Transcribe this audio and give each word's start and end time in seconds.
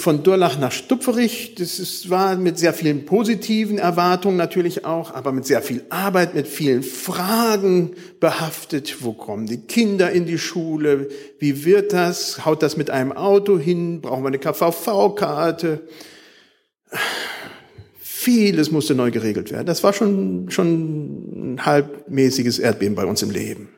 von 0.00 0.22
Durlach 0.22 0.58
nach 0.58 0.72
Stupferich. 0.72 1.54
Das 1.56 1.78
ist, 1.78 2.08
war 2.08 2.36
mit 2.36 2.58
sehr 2.58 2.72
vielen 2.72 3.04
positiven 3.04 3.78
Erwartungen 3.78 4.38
natürlich 4.38 4.86
auch, 4.86 5.12
aber 5.12 5.32
mit 5.32 5.44
sehr 5.44 5.60
viel 5.60 5.84
Arbeit, 5.90 6.34
mit 6.34 6.48
vielen 6.48 6.82
Fragen 6.82 7.92
behaftet. 8.18 8.98
Wo 9.00 9.12
kommen 9.12 9.46
die 9.46 9.60
Kinder 9.60 10.10
in 10.10 10.24
die 10.24 10.38
Schule? 10.38 11.08
Wie 11.38 11.66
wird 11.66 11.92
das? 11.92 12.46
Haut 12.46 12.62
das 12.62 12.78
mit 12.78 12.88
einem 12.88 13.12
Auto 13.12 13.58
hin? 13.58 14.00
Brauchen 14.00 14.22
wir 14.22 14.28
eine 14.28 14.38
KVV-Karte? 14.38 15.82
Vieles 17.98 18.70
musste 18.70 18.94
neu 18.94 19.10
geregelt 19.10 19.52
werden. 19.52 19.66
Das 19.66 19.82
war 19.82 19.92
schon, 19.92 20.50
schon 20.50 21.54
ein 21.54 21.66
halbmäßiges 21.66 22.58
Erdbeben 22.60 22.94
bei 22.94 23.04
uns 23.04 23.20
im 23.20 23.30
Leben. 23.30 23.68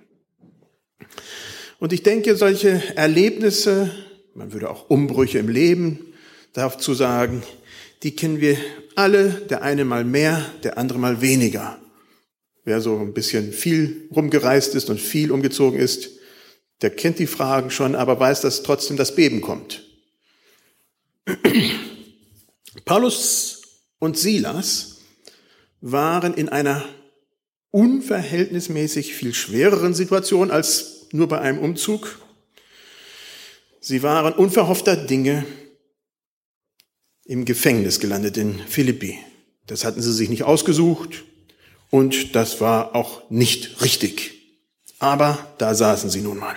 Und 1.81 1.93
ich 1.93 2.05
denke, 2.05 2.37
solche 2.37 2.81
Erlebnisse 2.95 3.91
man 4.35 4.53
würde 4.53 4.71
auch 4.71 4.91
Umbrüche 4.91 5.39
im 5.39 5.49
Leben 5.49 6.13
dazu 6.53 6.95
sagen, 6.95 7.43
die 8.03 8.15
kennen 8.15 8.41
wir 8.41 8.57
alle, 8.97 9.31
der 9.31 9.63
eine 9.63 9.85
mal 9.85 10.05
mehr, 10.05 10.45
der 10.63 10.77
andere 10.79 10.99
mal 10.99 11.21
weniger. 11.21 11.79
Wer 12.65 12.81
so 12.81 12.99
ein 12.99 13.15
bisschen 13.15 13.53
viel 13.53 14.09
rumgereist 14.15 14.75
ist 14.75 14.91
und 14.91 15.01
viel 15.01 15.31
umgezogen 15.31 15.79
ist, 15.79 16.11
der 16.83 16.91
kennt 16.91 17.19
die 17.19 17.27
Fragen 17.27 17.71
schon, 17.71 17.95
aber 17.95 18.19
weiß, 18.19 18.41
dass 18.41 18.63
trotzdem 18.63 18.97
das 18.97 19.15
Beben 19.15 19.41
kommt. 19.41 19.83
Paulus 22.85 23.63
und 23.99 24.19
Silas 24.19 24.99
waren 25.81 26.35
in 26.35 26.49
einer 26.49 26.85
unverhältnismäßig 27.71 29.15
viel 29.15 29.35
schwereren 29.35 29.95
Situation 29.95 30.51
als 30.51 31.07
nur 31.13 31.29
bei 31.29 31.41
einem 31.41 31.59
Umzug. 31.59 32.19
Sie 33.87 34.03
waren 34.03 34.33
unverhoffter 34.33 34.97
Dinge 34.97 35.45
im 37.27 37.45
Gefängnis 37.45 38.01
gelandet 38.01 38.39
in 38.39 38.59
Philippi. 38.59 39.19
Das 39.67 39.85
hatten 39.85 40.01
sie 40.01 40.15
sich 40.15 40.31
nicht 40.31 40.45
ausgesucht 40.45 41.25
und 41.91 42.35
das 42.35 42.63
war 42.63 42.95
auch 42.95 43.29
nicht 43.29 43.83
richtig. 43.83 44.41
Aber 45.01 45.55
da 45.59 45.75
saßen 45.75 46.09
sie 46.09 46.23
nun 46.23 46.39
mal. 46.39 46.57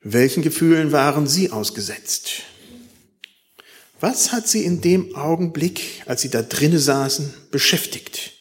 Welchen 0.00 0.42
Gefühlen 0.42 0.90
waren 0.90 1.26
sie 1.26 1.50
ausgesetzt? 1.50 2.44
Was 4.00 4.32
hat 4.32 4.48
sie 4.48 4.64
in 4.64 4.80
dem 4.80 5.14
Augenblick, 5.16 6.02
als 6.06 6.22
sie 6.22 6.30
da 6.30 6.40
drinnen 6.40 6.78
saßen, 6.78 7.34
beschäftigt? 7.50 8.32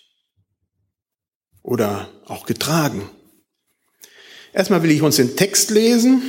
Oder 1.62 2.09
auch 2.25 2.45
getragen? 2.45 3.09
Erstmal 4.54 4.84
will 4.84 4.92
ich 4.92 5.02
uns 5.02 5.16
den 5.16 5.36
Text 5.36 5.72
lesen, 5.72 6.22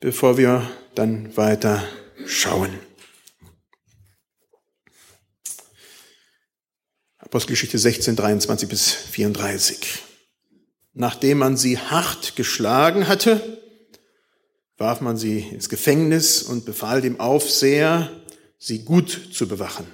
bevor 0.00 0.38
wir 0.38 0.70
dann 0.94 1.36
weiter 1.36 1.86
schauen. 2.24 2.70
Apostelgeschichte 7.18 7.78
16, 7.78 8.16
23 8.16 8.68
bis 8.70 8.90
34. 8.90 9.98
Nachdem 10.94 11.36
man 11.36 11.58
sie 11.58 11.76
hart 11.76 12.36
geschlagen 12.36 13.06
hatte, 13.06 13.60
warf 14.78 15.02
man 15.02 15.18
sie 15.18 15.40
ins 15.40 15.68
Gefängnis 15.68 16.42
und 16.42 16.64
befahl 16.64 17.02
dem 17.02 17.20
Aufseher, 17.20 18.10
sie 18.58 18.82
gut 18.86 19.28
zu 19.34 19.46
bewachen. 19.46 19.86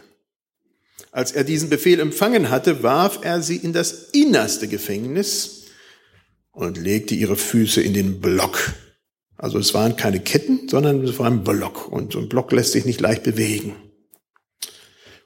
Als 1.10 1.32
er 1.32 1.42
diesen 1.42 1.70
Befehl 1.70 1.98
empfangen 1.98 2.50
hatte, 2.50 2.84
warf 2.84 3.18
er 3.22 3.42
sie 3.42 3.56
in 3.56 3.72
das 3.72 4.10
innerste 4.12 4.68
Gefängnis, 4.68 5.61
und 6.52 6.78
legte 6.78 7.14
ihre 7.14 7.36
Füße 7.36 7.80
in 7.80 7.94
den 7.94 8.20
Block. 8.20 8.74
Also 9.36 9.58
es 9.58 9.74
waren 9.74 9.96
keine 9.96 10.20
Ketten, 10.20 10.68
sondern 10.68 11.02
es 11.02 11.18
war 11.18 11.26
ein 11.26 11.42
Block. 11.42 11.88
Und 11.88 12.12
so 12.12 12.20
ein 12.20 12.28
Block 12.28 12.52
lässt 12.52 12.72
sich 12.72 12.84
nicht 12.84 13.00
leicht 13.00 13.24
bewegen. 13.24 13.74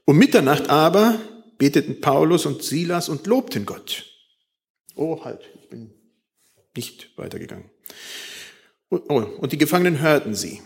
Um 0.05 0.17
Mitternacht 0.17 0.71
aber 0.71 1.21
beteten 1.59 2.01
Paulus 2.01 2.47
und 2.47 2.63
Silas 2.63 3.09
und 3.09 3.27
lobten 3.27 3.67
Gott. 3.67 4.07
Oh, 4.95 5.25
halt, 5.25 5.41
ich 5.61 5.69
bin 5.69 5.93
nicht 6.77 7.11
weitergegangen. 7.17 7.71
Oh, 8.89 9.23
und 9.39 9.53
die 9.53 9.59
Gefangenen 9.59 10.01
hörten 10.01 10.35
sie. 10.35 10.63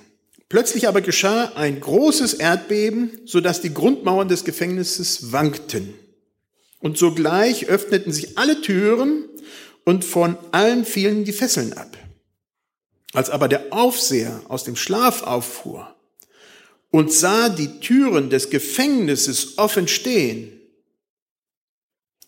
Plötzlich 0.49 0.89
aber 0.89 1.01
geschah 1.01 1.53
ein 1.55 1.81
großes 1.81 2.35
Erdbeben, 2.35 3.21
so 3.25 3.41
dass 3.41 3.61
die 3.63 3.73
Grundmauern 3.73 4.29
des 4.29 4.45
Gefängnisses 4.45 5.33
wankten. 5.33 5.95
Und 6.81 6.99
sogleich 6.99 7.67
öffneten 7.67 8.13
sich 8.13 8.37
alle 8.37 8.61
Türen 8.61 9.29
und 9.85 10.05
von 10.05 10.37
allen 10.53 10.85
fielen 10.85 11.25
die 11.25 11.33
Fesseln 11.33 11.73
ab. 11.73 11.97
Als 13.13 13.31
aber 13.31 13.49
der 13.49 13.73
Aufseher 13.73 14.43
aus 14.49 14.65
dem 14.65 14.77
Schlaf 14.77 15.23
auffuhr 15.23 15.95
und 16.91 17.13
sah 17.13 17.49
die 17.49 17.81
Türen 17.81 18.31
des 18.31 18.51
Gefängnisses 18.51 19.59
offen 19.59 19.89
stehen, 19.89 20.61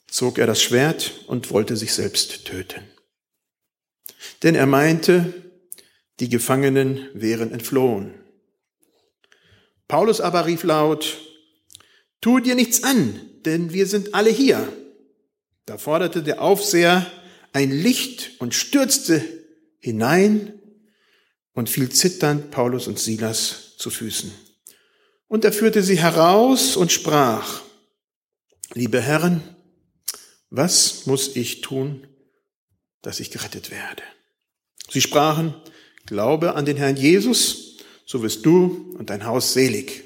zog 0.09 0.39
er 0.39 0.47
das 0.47 0.63
Schwert 0.63 1.25
und 1.27 1.51
wollte 1.51 1.77
sich 1.77 1.95
selbst 1.95 2.45
töten. 2.45 2.83
Denn 4.43 4.55
er 4.55 4.67
meinte, 4.67 5.33
die 6.21 6.29
Gefangenen 6.29 7.09
wären 7.15 7.53
entflohen. 7.53 8.15
Paulus 9.89 10.21
aber 10.21 10.47
rief 10.47 10.63
laut, 10.65 11.19
tu 12.21 12.41
dir 12.41 12.55
nichts 12.55 12.83
an, 12.83 13.21
denn 13.45 13.73
wir 13.73 13.87
sind 13.87 14.15
alle 14.15 14.31
hier. 14.31 14.73
Da 15.67 15.79
forderte 15.79 16.23
der 16.23 16.43
Aufseher 16.43 17.07
ein 17.53 17.71
Licht 17.71 18.33
und 18.39 18.55
stürzte 18.55 19.23
hinein 19.79 20.59
und 21.53 21.69
fiel 21.69 21.91
zitternd 21.91 22.51
Paulus 22.51 22.87
und 22.87 22.99
Silas 22.99 23.77
zu 23.77 23.91
Füßen. 23.91 24.33
Und 25.29 25.45
er 25.45 25.53
führte 25.53 25.83
sie 25.83 25.99
heraus 25.99 26.77
und 26.77 26.93
sprach, 26.93 27.63
liebe 28.75 29.01
Herren, 29.01 29.43
was 30.51 31.07
muss 31.07 31.37
ich 31.37 31.63
tun, 31.63 32.07
dass 33.01 33.21
ich 33.21 33.31
gerettet 33.31 33.71
werde? 33.71 34.03
Sie 34.91 35.01
sprachen, 35.01 35.55
glaube 36.07 36.55
an 36.55 36.67
den 36.67 36.77
Herrn 36.77 36.97
Jesus, 36.97 37.79
so 38.05 38.23
wirst 38.23 38.45
du 38.45 38.95
und 38.99 39.11
dein 39.11 39.25
Haus 39.25 39.55
selig. 39.55 40.05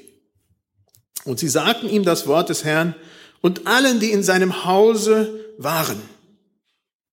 Und 1.25 1.39
sie 1.39 1.49
sagten 1.49 1.89
ihm 1.89 2.03
das 2.03 2.27
Wort 2.27 2.47
des 2.49 2.63
Herrn 2.63 2.95
und 3.41 3.67
allen, 3.67 3.99
die 3.99 4.11
in 4.11 4.23
seinem 4.23 4.63
Hause 4.65 5.53
waren. 5.57 6.01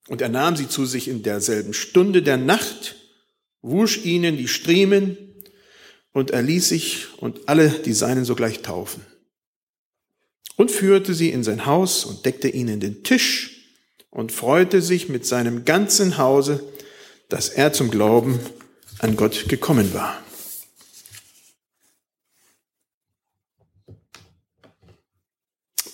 Und 0.08 0.20
er 0.20 0.28
nahm 0.28 0.56
sie 0.56 0.68
zu 0.68 0.84
sich 0.84 1.08
in 1.08 1.22
derselben 1.22 1.72
Stunde 1.72 2.22
der 2.22 2.36
Nacht, 2.36 2.96
wusch 3.62 4.04
ihnen 4.04 4.36
die 4.36 4.48
Striemen 4.48 5.16
und 6.12 6.30
er 6.30 6.42
ließ 6.42 6.68
sich 6.68 7.06
und 7.16 7.48
alle 7.48 7.70
die 7.70 7.94
Seinen 7.94 8.24
sogleich 8.24 8.60
taufen. 8.60 9.04
Und 10.56 10.70
führte 10.70 11.14
sie 11.14 11.30
in 11.30 11.42
sein 11.42 11.66
Haus 11.66 12.04
und 12.04 12.24
deckte 12.24 12.48
ihnen 12.48 12.80
den 12.80 13.02
Tisch 13.02 13.64
und 14.10 14.30
freute 14.30 14.82
sich 14.82 15.08
mit 15.08 15.26
seinem 15.26 15.64
ganzen 15.64 16.18
Hause, 16.18 16.62
dass 17.28 17.48
er 17.48 17.72
zum 17.72 17.90
Glauben 17.90 18.38
an 18.98 19.16
Gott 19.16 19.48
gekommen 19.48 19.92
war. 19.94 20.22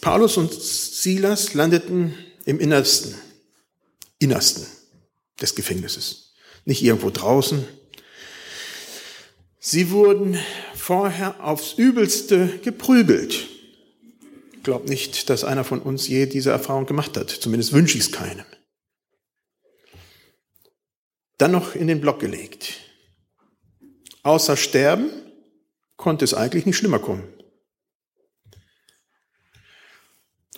Paulus 0.00 0.36
und 0.36 0.52
Silas 0.52 1.54
landeten 1.54 2.14
im 2.44 2.58
Innersten 2.58 3.14
Innersten 4.20 4.66
des 5.40 5.56
Gefängnisses, 5.56 6.34
nicht 6.64 6.82
irgendwo 6.82 7.10
draußen. 7.10 7.66
Sie 9.58 9.90
wurden 9.90 10.38
vorher 10.74 11.42
aufs 11.44 11.72
Übelste 11.72 12.60
geprügelt. 12.62 13.48
Ich 14.52 14.62
glaube 14.62 14.88
nicht, 14.88 15.30
dass 15.30 15.42
einer 15.42 15.64
von 15.64 15.80
uns 15.80 16.06
je 16.06 16.26
diese 16.26 16.50
Erfahrung 16.50 16.86
gemacht 16.86 17.16
hat. 17.16 17.30
Zumindest 17.30 17.72
wünsche 17.72 17.98
ich 17.98 18.04
es 18.04 18.12
keinem. 18.12 18.44
Dann 21.38 21.52
noch 21.52 21.74
in 21.74 21.86
den 21.86 22.02
Block 22.02 22.20
gelegt. 22.20 22.74
Außer 24.22 24.58
Sterben 24.58 25.10
konnte 25.96 26.24
es 26.26 26.34
eigentlich 26.34 26.66
nicht 26.66 26.76
schlimmer 26.76 26.98
kommen. 26.98 27.26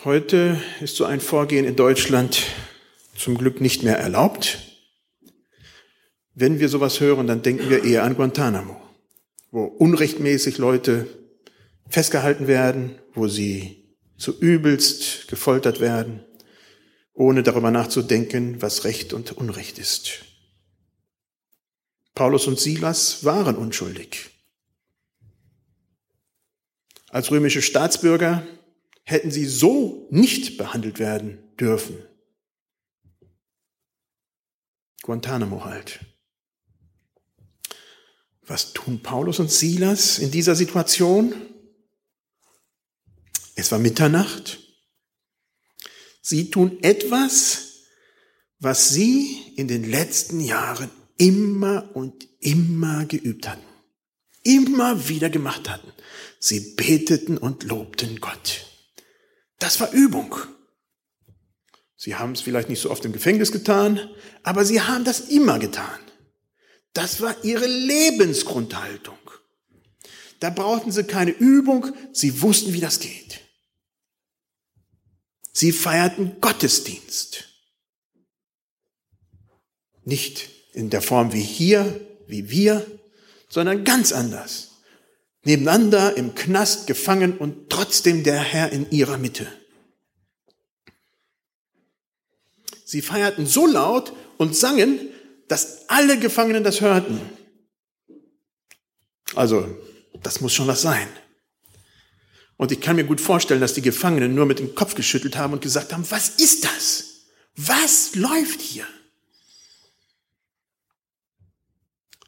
Heute 0.05 0.61
ist 0.81 0.97
so 0.97 1.05
ein 1.05 1.20
Vorgehen 1.20 1.64
in 1.64 1.76
Deutschland 1.76 2.43
zum 3.17 3.37
Glück 3.37 3.61
nicht 3.61 3.82
mehr 3.82 3.99
erlaubt. 3.99 4.59
Wenn 6.35 6.61
wir 6.61 6.69
sowas 6.69 7.00
hören, 7.00 7.26
dann 7.26 7.43
denken 7.43 7.69
wir 7.69 7.85
eher 7.85 8.05
an 8.05 8.17
Guantanamo, 8.17 8.81
wo 9.50 9.64
unrechtmäßig 9.64 10.59
Leute 10.59 11.06
festgehalten 11.88 12.47
werden, 12.47 12.99
wo 13.14 13.29
sie 13.29 13.97
zu 14.17 14.38
übelst 14.38 15.29
gefoltert 15.29 15.81
werden, 15.81 16.25
ohne 17.12 17.43
darüber 17.43 17.70
nachzudenken, 17.70 18.62
was 18.62 18.85
Recht 18.85 19.12
und 19.12 19.32
Unrecht 19.32 19.79
ist. 19.79 20.25
Paulus 22.14 22.47
und 22.47 22.59
Silas 22.59 23.25
waren 23.25 23.56
unschuldig. 23.56 24.31
Als 27.09 27.31
römische 27.31 27.61
Staatsbürger 27.61 28.47
hätten 29.05 29.31
sie 29.31 29.44
so 29.44 30.09
nicht 30.11 30.56
behandelt 30.56 30.99
werden 30.99 31.38
dürfen. 31.61 31.97
Guantanamo 35.02 35.64
halt. 35.64 36.00
Was 38.46 38.72
tun 38.72 39.02
Paulus 39.02 39.38
und 39.38 39.50
Silas 39.50 40.19
in 40.19 40.31
dieser 40.31 40.54
Situation? 40.54 41.34
Es 43.54 43.70
war 43.70 43.78
Mitternacht. 43.78 44.58
Sie 46.20 46.50
tun 46.50 46.82
etwas, 46.82 47.84
was 48.58 48.90
sie 48.90 49.52
in 49.56 49.69
den 49.69 49.88
letzten 49.88 50.40
Jahren 50.40 50.90
immer 51.16 51.90
und 51.94 52.28
immer 52.40 53.04
geübt 53.06 53.49
hatten, 53.49 53.66
immer 54.43 55.08
wieder 55.08 55.31
gemacht 55.31 55.69
hatten. 55.69 55.93
Sie 56.38 56.75
beteten 56.75 57.38
und 57.38 57.64
lobten 57.64 58.20
Gott. 58.20 58.66
Das 59.58 59.81
war 59.81 59.93
Übung. 59.93 60.34
Sie 62.04 62.16
haben 62.16 62.32
es 62.32 62.40
vielleicht 62.40 62.69
nicht 62.69 62.81
so 62.81 62.90
oft 62.90 63.04
im 63.04 63.12
Gefängnis 63.12 63.52
getan, 63.52 64.10
aber 64.43 64.64
sie 64.64 64.81
haben 64.81 65.04
das 65.04 65.20
immer 65.20 65.60
getan. 65.60 66.00
Das 66.94 67.20
war 67.20 67.44
ihre 67.44 67.69
Lebensgrundhaltung. 67.69 69.19
Da 70.40 70.50
brauchten 70.50 70.90
sie 70.90 71.04
keine 71.04 71.31
Übung, 71.31 71.94
sie 72.12 72.43
wussten, 72.43 72.72
wie 72.72 72.81
das 72.81 72.99
geht. 72.99 73.43
Sie 75.52 75.70
feierten 75.70 76.40
Gottesdienst. 76.40 77.44
Nicht 80.02 80.50
in 80.72 80.90
der 80.90 81.02
Form 81.02 81.32
wie 81.32 81.40
hier, 81.40 82.04
wie 82.26 82.50
wir, 82.50 82.84
sondern 83.49 83.84
ganz 83.84 84.10
anders. 84.10 84.72
Nebeneinander 85.44 86.16
im 86.16 86.34
Knast 86.34 86.88
gefangen 86.88 87.38
und 87.38 87.70
trotzdem 87.70 88.25
der 88.25 88.40
Herr 88.40 88.72
in 88.72 88.90
ihrer 88.90 89.19
Mitte. 89.19 89.46
Sie 92.93 93.00
feierten 93.00 93.47
so 93.47 93.67
laut 93.67 94.12
und 94.37 94.55
sangen, 94.55 95.00
dass 95.49 95.89
alle 95.89 96.19
Gefangenen 96.19 96.62
das 96.62 96.83
hörten. 96.83 97.23
Also, 99.35 99.67
das 100.23 100.43
muss 100.43 100.53
schon 100.53 100.67
was 100.67 100.83
sein. 100.83 101.09
Und 102.59 102.71
ich 102.71 102.83
kann 102.83 102.97
mir 102.97 103.05
gut 103.05 103.23
vorstellen, 103.23 103.62
dass 103.62 103.73
die 103.73 103.81
Gefangenen 103.81 104.35
nur 104.35 104.44
mit 104.44 104.59
dem 104.59 104.75
Kopf 104.75 104.94
geschüttelt 104.94 105.39
haben 105.39 105.55
und 105.55 105.62
gesagt 105.62 105.94
haben, 105.94 106.05
was 106.11 106.29
ist 106.37 106.65
das? 106.65 107.05
Was 107.56 108.15
läuft 108.15 108.61
hier? 108.61 108.87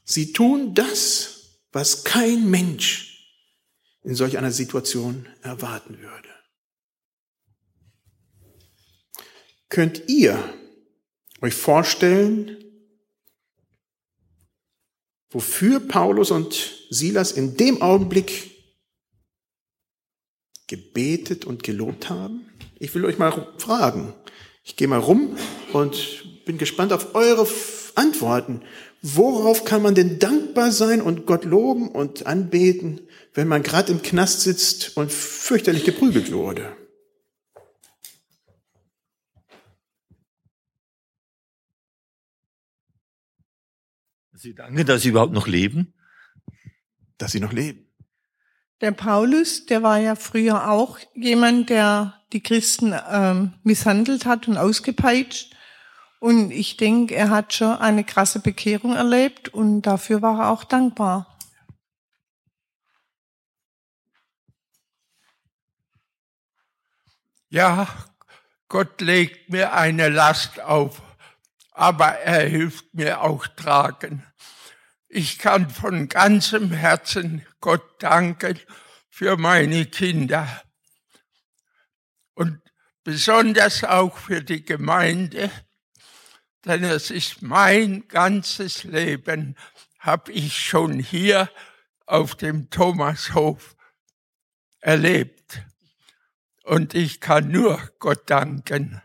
Sie 0.02 0.32
tun 0.32 0.75
das, 0.75 1.58
was 1.72 2.05
kein 2.05 2.49
Mensch 2.49 3.37
in 4.02 4.14
solch 4.14 4.38
einer 4.38 4.50
Situation 4.50 5.28
erwarten 5.43 5.99
würde. 6.00 6.31
Könnt 9.74 10.04
ihr 10.06 10.38
euch 11.42 11.54
vorstellen, 11.54 12.58
wofür 15.30 15.80
Paulus 15.80 16.30
und 16.30 16.86
Silas 16.90 17.32
in 17.32 17.56
dem 17.56 17.82
Augenblick 17.82 18.52
gebetet 20.68 21.44
und 21.44 21.64
gelobt 21.64 22.08
haben? 22.08 22.46
Ich 22.78 22.94
will 22.94 23.04
euch 23.04 23.18
mal 23.18 23.52
fragen. 23.58 24.14
Ich 24.62 24.76
gehe 24.76 24.86
mal 24.86 25.00
rum 25.00 25.36
und 25.72 26.44
bin 26.44 26.56
gespannt 26.56 26.92
auf 26.92 27.16
eure 27.16 27.44
Antworten. 27.96 28.62
Worauf 29.02 29.64
kann 29.64 29.82
man 29.82 29.96
denn 29.96 30.20
dankbar 30.20 30.70
sein 30.70 31.02
und 31.02 31.26
Gott 31.26 31.44
loben 31.44 31.88
und 31.88 32.26
anbeten, 32.26 33.00
wenn 33.34 33.48
man 33.48 33.64
gerade 33.64 33.90
im 33.90 34.02
Knast 34.02 34.42
sitzt 34.42 34.96
und 34.96 35.10
fürchterlich 35.10 35.82
geprügelt 35.82 36.30
wurde? 36.30 36.76
Sie 44.44 44.55
danken, 44.55 44.85
dass 44.85 45.00
Sie 45.00 45.08
überhaupt 45.08 45.32
noch 45.32 45.46
leben. 45.46 45.94
Dass 47.17 47.32
Sie 47.32 47.41
noch 47.41 47.55
leben. 47.55 47.91
Der 48.82 48.93
Paulus, 48.93 49.64
der 49.64 49.82
war 49.82 49.96
ja 49.96 50.17
früher 50.17 50.70
auch 50.70 50.99
jemand, 51.14 51.70
der 51.70 52.23
die 52.35 52.43
Christen 52.43 52.94
ähm, 53.11 53.55
misshandelt 53.62 54.26
hat 54.26 54.46
und 54.46 54.58
ausgepeitscht. 54.58 55.56
Und 56.20 56.50
ich 56.50 56.76
denke, 56.76 57.14
er 57.14 57.31
hat 57.31 57.55
schon 57.55 57.79
eine 57.79 58.05
krasse 58.05 58.38
Bekehrung 58.38 58.94
erlebt 58.94 59.49
und 59.49 59.81
dafür 59.81 60.20
war 60.20 60.41
er 60.41 60.50
auch 60.50 60.64
dankbar. 60.64 61.38
Ja, 67.49 67.88
Gott 68.69 69.00
legt 69.00 69.49
mir 69.49 69.73
eine 69.73 70.11
Last 70.11 70.61
auf, 70.61 71.00
aber 71.74 72.20
er 72.20 72.48
hilft 72.48 72.94
mir 72.94 73.20
auch 73.20 73.46
tragen. 73.48 74.24
Ich 75.08 75.38
kann 75.38 75.68
von 75.68 76.08
ganzem 76.08 76.72
Herzen 76.72 77.44
Gott 77.60 78.02
danken 78.02 78.58
für 79.10 79.36
meine 79.36 79.84
Kinder 79.86 80.62
und 82.34 82.60
besonders 83.02 83.84
auch 83.84 84.16
für 84.16 84.42
die 84.42 84.64
Gemeinde, 84.64 85.50
denn 86.64 86.84
es 86.84 87.10
ist 87.10 87.42
mein 87.42 88.08
ganzes 88.08 88.84
Leben, 88.84 89.56
habe 89.98 90.32
ich 90.32 90.58
schon 90.58 90.98
hier 90.98 91.50
auf 92.06 92.34
dem 92.34 92.70
Thomashof 92.70 93.76
erlebt. 94.80 95.62
Und 96.64 96.94
ich 96.94 97.20
kann 97.20 97.50
nur 97.50 97.80
Gott 97.98 98.28
danken. 98.30 99.02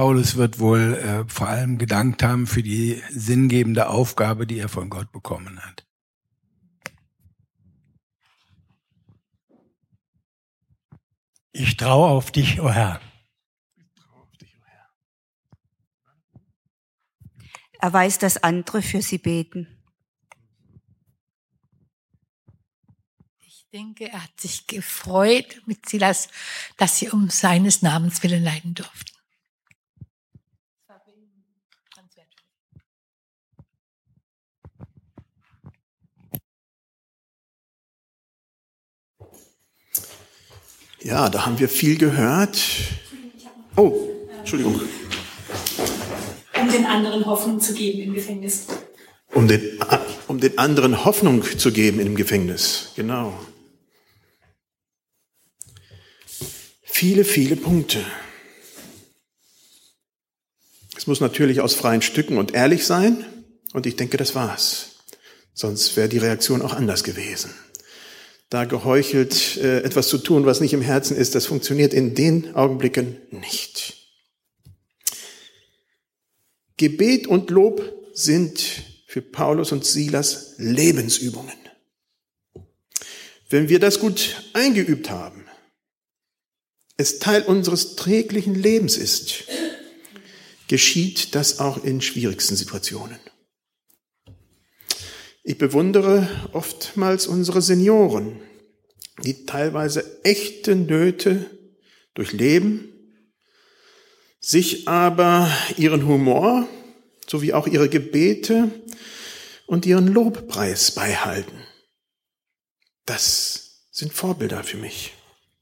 Paulus 0.00 0.36
wird 0.36 0.58
wohl 0.58 0.94
äh, 0.94 1.30
vor 1.30 1.48
allem 1.48 1.76
gedankt 1.76 2.22
haben 2.22 2.46
für 2.46 2.62
die 2.62 3.02
sinngebende 3.10 3.90
Aufgabe, 3.90 4.46
die 4.46 4.58
er 4.58 4.70
von 4.70 4.88
Gott 4.88 5.12
bekommen 5.12 5.60
hat. 5.60 5.86
Ich 11.52 11.76
traue 11.76 12.08
auf 12.08 12.30
dich, 12.30 12.62
o 12.62 12.64
oh 12.64 12.70
Herr. 12.70 12.98
Er 17.78 17.92
weiß, 17.92 18.16
dass 18.20 18.42
andere 18.42 18.80
für 18.80 19.02
sie 19.02 19.18
beten. 19.18 19.66
Ich 23.42 23.66
denke, 23.70 24.08
er 24.10 24.22
hat 24.22 24.40
sich 24.40 24.66
gefreut 24.66 25.60
mit 25.66 25.86
Silas, 25.86 26.30
dass 26.78 26.98
sie 26.98 27.10
um 27.10 27.28
seines 27.28 27.82
Namens 27.82 28.22
willen 28.22 28.42
leiden 28.42 28.72
durften. 28.72 29.19
Ja, 41.02 41.30
da 41.30 41.46
haben 41.46 41.58
wir 41.58 41.68
viel 41.68 41.96
gehört. 41.96 42.60
Oh, 43.76 44.08
Entschuldigung. 44.38 44.80
Um 46.60 46.70
den 46.70 46.84
anderen 46.84 47.24
Hoffnung 47.24 47.60
zu 47.60 47.72
geben 47.72 48.02
im 48.02 48.14
Gefängnis. 48.14 48.66
Um 49.32 49.48
den, 49.48 49.78
um 50.28 50.40
den 50.40 50.58
anderen 50.58 51.04
Hoffnung 51.04 51.42
zu 51.42 51.72
geben 51.72 52.00
im 52.00 52.16
Gefängnis, 52.16 52.90
genau. 52.96 53.32
Viele, 56.82 57.24
viele 57.24 57.56
Punkte. 57.56 58.04
Es 60.98 61.06
muss 61.06 61.20
natürlich 61.20 61.62
aus 61.62 61.74
freien 61.74 62.02
Stücken 62.02 62.36
und 62.36 62.52
ehrlich 62.52 62.84
sein. 62.84 63.24
Und 63.72 63.86
ich 63.86 63.96
denke, 63.96 64.18
das 64.18 64.34
war's. 64.34 64.96
Sonst 65.54 65.96
wäre 65.96 66.10
die 66.10 66.18
Reaktion 66.18 66.60
auch 66.60 66.74
anders 66.74 67.04
gewesen 67.04 67.54
da 68.50 68.64
geheuchelt 68.64 69.56
äh, 69.58 69.80
etwas 69.82 70.08
zu 70.08 70.18
tun, 70.18 70.44
was 70.44 70.60
nicht 70.60 70.72
im 70.72 70.82
Herzen 70.82 71.16
ist, 71.16 71.34
das 71.34 71.46
funktioniert 71.46 71.94
in 71.94 72.14
den 72.14 72.54
Augenblicken 72.54 73.16
nicht. 73.30 73.96
Gebet 76.76 77.26
und 77.28 77.50
Lob 77.50 77.82
sind 78.12 78.60
für 79.06 79.22
Paulus 79.22 79.70
und 79.70 79.84
Silas 79.84 80.54
Lebensübungen. 80.58 81.54
Wenn 83.48 83.68
wir 83.68 83.78
das 83.78 84.00
gut 84.00 84.42
eingeübt 84.52 85.10
haben, 85.10 85.46
es 86.96 87.18
Teil 87.18 87.42
unseres 87.42 87.96
täglichen 87.96 88.54
Lebens 88.54 88.96
ist, 88.96 89.44
geschieht 90.68 91.34
das 91.34 91.60
auch 91.60 91.82
in 91.84 92.00
schwierigsten 92.00 92.56
Situationen. 92.56 93.18
Ich 95.42 95.56
bewundere 95.56 96.28
oftmals 96.52 97.26
unsere 97.26 97.62
Senioren, 97.62 98.40
die 99.24 99.46
teilweise 99.46 100.22
echte 100.22 100.76
Nöte 100.76 101.46
durchleben, 102.14 102.92
sich 104.38 104.86
aber 104.86 105.50
ihren 105.76 106.06
Humor 106.06 106.68
sowie 107.26 107.54
auch 107.54 107.66
ihre 107.66 107.88
Gebete 107.88 108.70
und 109.66 109.86
ihren 109.86 110.08
Lobpreis 110.08 110.90
beihalten. 110.90 111.64
Das 113.06 113.86
sind 113.90 114.12
Vorbilder 114.12 114.62
für 114.62 114.76
mich. 114.76 115.14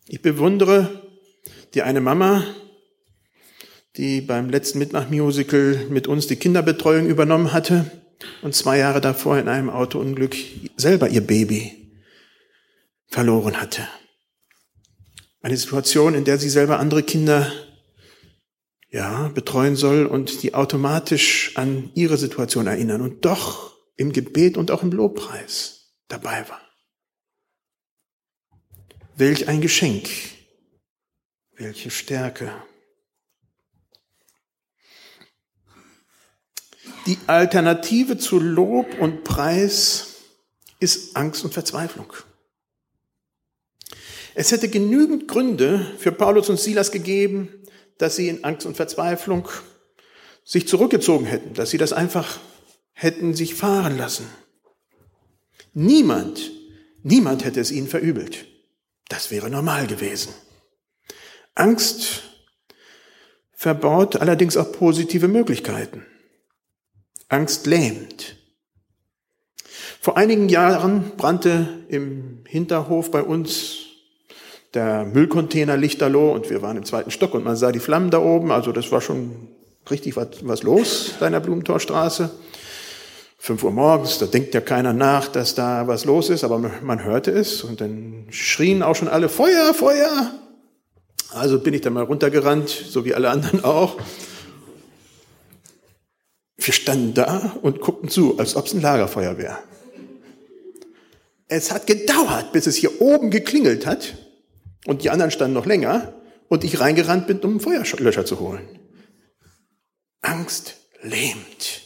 Ich 0.08 0.22
bewundere 0.22 1.08
die 1.74 1.82
eine 1.82 2.00
Mama, 2.00 2.44
die 3.96 4.22
beim 4.22 4.50
letzten 4.50 4.78
Mitmachmusical 4.78 5.86
mit 5.88 6.08
uns 6.08 6.26
die 6.26 6.36
Kinderbetreuung 6.36 7.06
übernommen 7.06 7.52
hatte 7.52 8.07
und 8.42 8.54
zwei 8.54 8.78
Jahre 8.78 9.00
davor 9.00 9.38
in 9.38 9.48
einem 9.48 9.70
Autounglück 9.70 10.36
selber 10.76 11.08
ihr 11.08 11.20
Baby 11.20 11.92
verloren 13.06 13.60
hatte. 13.60 13.86
Eine 15.40 15.56
Situation, 15.56 16.14
in 16.14 16.24
der 16.24 16.38
sie 16.38 16.50
selber 16.50 16.78
andere 16.78 17.02
Kinder 17.02 17.52
ja, 18.90 19.28
betreuen 19.28 19.76
soll 19.76 20.06
und 20.06 20.42
die 20.42 20.54
automatisch 20.54 21.52
an 21.56 21.90
ihre 21.94 22.16
Situation 22.16 22.66
erinnern 22.66 23.02
und 23.02 23.24
doch 23.24 23.76
im 23.96 24.12
Gebet 24.12 24.56
und 24.56 24.70
auch 24.70 24.82
im 24.82 24.90
Lobpreis 24.92 25.92
dabei 26.08 26.48
war. 26.48 26.60
Welch 29.16 29.48
ein 29.48 29.60
Geschenk, 29.60 30.08
welche 31.56 31.90
Stärke. 31.90 32.50
Die 37.08 37.18
Alternative 37.26 38.18
zu 38.18 38.38
Lob 38.38 38.98
und 39.00 39.24
Preis 39.24 40.16
ist 40.78 41.16
Angst 41.16 41.42
und 41.42 41.54
Verzweiflung. 41.54 42.12
Es 44.34 44.52
hätte 44.52 44.68
genügend 44.68 45.26
Gründe 45.26 45.86
für 45.96 46.12
Paulus 46.12 46.50
und 46.50 46.60
Silas 46.60 46.92
gegeben, 46.92 47.48
dass 47.96 48.16
sie 48.16 48.28
in 48.28 48.44
Angst 48.44 48.66
und 48.66 48.76
Verzweiflung 48.76 49.48
sich 50.44 50.68
zurückgezogen 50.68 51.24
hätten, 51.24 51.54
dass 51.54 51.70
sie 51.70 51.78
das 51.78 51.94
einfach 51.94 52.40
hätten 52.92 53.32
sich 53.32 53.54
fahren 53.54 53.96
lassen. 53.96 54.26
Niemand, 55.72 56.50
niemand 57.02 57.42
hätte 57.42 57.60
es 57.60 57.70
ihnen 57.70 57.88
verübelt. 57.88 58.44
Das 59.08 59.30
wäre 59.30 59.48
normal 59.48 59.86
gewesen. 59.86 60.34
Angst 61.54 62.24
verbaut 63.54 64.16
allerdings 64.16 64.58
auch 64.58 64.72
positive 64.72 65.26
Möglichkeiten. 65.26 66.04
Angst 67.28 67.66
lähmt. 67.66 68.36
Vor 70.00 70.16
einigen 70.16 70.48
Jahren 70.48 71.12
brannte 71.16 71.68
im 71.88 72.40
Hinterhof 72.46 73.10
bei 73.10 73.22
uns 73.22 73.88
der 74.74 75.04
Müllcontainer 75.04 75.76
Lichterloh 75.76 76.32
und 76.32 76.50
wir 76.50 76.62
waren 76.62 76.76
im 76.76 76.84
zweiten 76.84 77.10
Stock 77.10 77.34
und 77.34 77.44
man 77.44 77.56
sah 77.56 77.72
die 77.72 77.80
Flammen 77.80 78.10
da 78.10 78.18
oben. 78.18 78.50
Also 78.50 78.72
das 78.72 78.90
war 78.92 79.00
schon 79.00 79.48
richtig 79.90 80.16
was, 80.16 80.28
was 80.42 80.62
los 80.62 81.14
da 81.20 81.26
in 81.26 81.32
der 81.32 81.40
Blumentorstraße. 81.40 82.30
Fünf 83.40 83.62
Uhr 83.62 83.70
morgens, 83.70 84.18
da 84.18 84.26
denkt 84.26 84.52
ja 84.54 84.60
keiner 84.60 84.92
nach, 84.92 85.28
dass 85.28 85.54
da 85.54 85.86
was 85.86 86.04
los 86.04 86.28
ist, 86.28 86.44
aber 86.44 86.58
man 86.58 87.04
hörte 87.04 87.30
es 87.30 87.62
und 87.62 87.80
dann 87.80 88.26
schrien 88.30 88.82
auch 88.82 88.96
schon 88.96 89.08
alle 89.08 89.28
Feuer, 89.28 89.72
Feuer. 89.74 90.32
Also 91.32 91.60
bin 91.60 91.74
ich 91.74 91.82
da 91.82 91.90
mal 91.90 92.04
runtergerannt, 92.04 92.68
so 92.68 93.04
wie 93.04 93.14
alle 93.14 93.30
anderen 93.30 93.64
auch. 93.64 93.96
Wir 96.58 96.74
standen 96.74 97.14
da 97.14 97.56
und 97.62 97.80
guckten 97.80 98.08
zu, 98.08 98.38
als 98.38 98.56
ob 98.56 98.66
es 98.66 98.74
ein 98.74 98.82
Lagerfeuer 98.82 99.38
wäre. 99.38 99.58
Es 101.46 101.70
hat 101.72 101.86
gedauert, 101.86 102.52
bis 102.52 102.66
es 102.66 102.76
hier 102.76 103.00
oben 103.00 103.30
geklingelt 103.30 103.86
hat 103.86 104.16
und 104.86 105.02
die 105.02 105.10
anderen 105.10 105.30
standen 105.30 105.54
noch 105.54 105.66
länger 105.66 106.14
und 106.48 106.64
ich 106.64 106.80
reingerannt 106.80 107.26
bin, 107.26 107.38
um 107.40 107.52
einen 107.52 107.60
Feuerlöscher 107.60 108.26
zu 108.26 108.40
holen. 108.40 108.68
Angst 110.20 110.76
lähmt. 111.00 111.82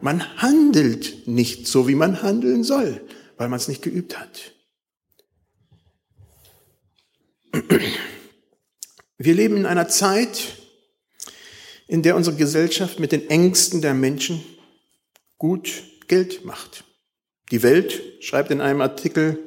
Man 0.00 0.36
handelt 0.36 1.26
nicht 1.26 1.66
so, 1.66 1.88
wie 1.88 1.94
man 1.94 2.22
handeln 2.22 2.64
soll, 2.64 3.00
weil 3.36 3.48
man 3.48 3.58
es 3.58 3.68
nicht 3.68 3.82
geübt 3.82 4.18
hat. 4.18 4.52
Wir 9.16 9.34
leben 9.34 9.56
in 9.56 9.66
einer 9.66 9.88
Zeit, 9.88 10.57
in 11.88 12.02
der 12.02 12.14
unsere 12.14 12.36
Gesellschaft 12.36 13.00
mit 13.00 13.10
den 13.10 13.28
Ängsten 13.28 13.80
der 13.80 13.94
Menschen 13.94 14.44
gut 15.38 15.82
Geld 16.06 16.44
macht. 16.44 16.84
Die 17.50 17.62
Welt 17.62 18.00
schreibt 18.20 18.50
in 18.50 18.60
einem 18.60 18.82
Artikel, 18.82 19.38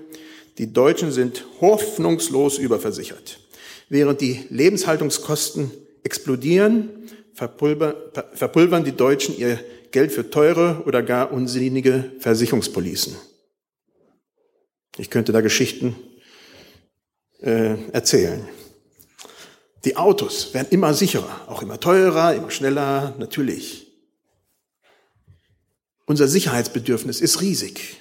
die 0.58 0.74
Deutschen 0.74 1.12
sind 1.12 1.46
hoffnungslos 1.62 2.58
überversichert. 2.58 3.40
Während 3.90 4.22
die 4.22 4.46
Lebenshaltungskosten 4.50 5.72
explodieren, 6.04 6.90
verpulvern 7.34 8.84
die 8.84 8.96
Deutschen 8.96 9.38
ihr 9.38 9.60
Geld 9.92 10.12
für 10.12 10.30
teure 10.30 10.84
oder 10.86 11.04
gar 11.04 11.32
unsinnige 11.32 12.12
Versicherungspolicen. 12.20 13.16
Ich 14.98 15.10
könnte 15.10 15.32
da 15.32 15.42
Geschichten 15.42 15.96
äh, 17.40 17.76
erzählen. 17.92 18.48
Die 19.84 19.98
Autos 19.98 20.54
werden 20.54 20.68
immer 20.70 20.94
sicherer, 20.94 21.50
auch 21.50 21.62
immer 21.62 21.80
teurer, 21.80 22.36
immer 22.36 22.52
schneller, 22.52 23.16
natürlich. 23.18 23.88
Unser 26.06 26.28
Sicherheitsbedürfnis 26.28 27.22
ist 27.22 27.42
riesig. 27.42 27.98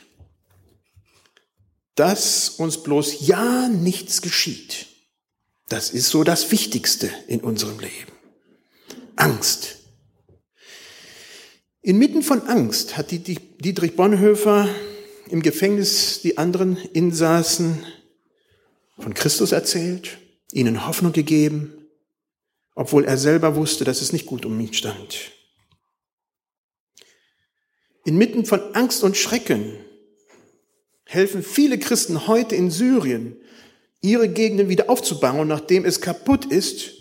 Dass 1.94 2.50
uns 2.50 2.82
bloß 2.82 3.26
ja 3.26 3.68
nichts 3.68 4.22
geschieht, 4.22 4.86
das 5.68 5.90
ist 5.90 6.08
so 6.08 6.24
das 6.24 6.50
Wichtigste 6.50 7.10
in 7.28 7.40
unserem 7.40 7.78
Leben. 7.78 8.12
Angst 9.16 9.80
Inmitten 11.82 12.22
von 12.22 12.42
Angst 12.42 12.98
hat 12.98 13.10
Dietrich 13.10 13.96
Bonhoeffer 13.96 14.68
im 15.30 15.40
Gefängnis 15.40 16.20
die 16.20 16.36
anderen 16.36 16.76
Insassen 16.76 17.86
von 18.98 19.14
Christus 19.14 19.52
erzählt, 19.52 20.18
ihnen 20.52 20.86
Hoffnung 20.86 21.12
gegeben, 21.12 21.86
obwohl 22.74 23.04
er 23.04 23.18
selber 23.18 23.56
wusste, 23.56 23.84
dass 23.84 24.00
es 24.00 24.12
nicht 24.12 24.26
gut 24.26 24.44
um 24.44 24.58
ihn 24.58 24.72
stand. 24.72 25.32
Inmitten 28.04 28.46
von 28.46 28.74
Angst 28.74 29.04
und 29.04 29.16
Schrecken 29.16 29.76
helfen 31.04 31.42
viele 31.42 31.78
Christen 31.78 32.26
heute 32.26 32.54
in 32.54 32.70
Syrien, 32.70 33.36
ihre 34.00 34.28
Gegenden 34.28 34.68
wieder 34.68 34.88
aufzubauen, 34.88 35.48
nachdem 35.48 35.84
es 35.84 36.00
kaputt 36.00 36.46
ist, 36.46 36.92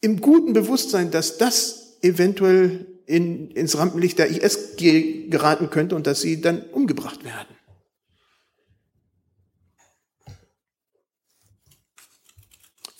im 0.00 0.20
guten 0.20 0.52
Bewusstsein, 0.52 1.10
dass 1.10 1.38
das 1.38 1.96
eventuell 2.02 2.86
in, 3.06 3.50
ins 3.50 3.76
Rampenlicht 3.76 4.18
der 4.18 4.28
IS 4.28 4.76
geraten 4.76 5.70
könnte 5.70 5.96
und 5.96 6.06
dass 6.06 6.20
sie 6.20 6.40
dann 6.40 6.62
umgebracht 6.70 7.24
werden. 7.24 7.56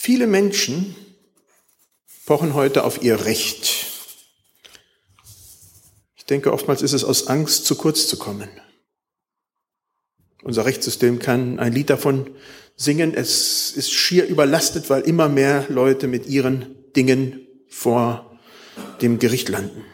Viele 0.04 0.26
Menschen 0.26 0.96
pochen 2.26 2.54
heute 2.54 2.82
auf 2.82 3.04
ihr 3.04 3.24
Recht. 3.24 3.86
Ich 6.16 6.24
denke, 6.24 6.52
oftmals 6.52 6.82
ist 6.82 6.92
es 6.92 7.04
aus 7.04 7.28
Angst, 7.28 7.66
zu 7.66 7.76
kurz 7.76 8.08
zu 8.08 8.16
kommen. 8.16 8.48
Unser 10.42 10.64
Rechtssystem 10.64 11.20
kann 11.20 11.60
ein 11.60 11.72
Lied 11.72 11.88
davon 11.88 12.34
singen. 12.74 13.14
Es 13.14 13.70
ist 13.70 13.92
schier 13.92 14.26
überlastet, 14.26 14.90
weil 14.90 15.02
immer 15.02 15.28
mehr 15.28 15.66
Leute 15.68 16.08
mit 16.08 16.26
ihren 16.26 16.74
Dingen 16.96 17.46
vor 17.68 18.40
dem 19.02 19.20
Gericht 19.20 19.50
landen. 19.50 19.84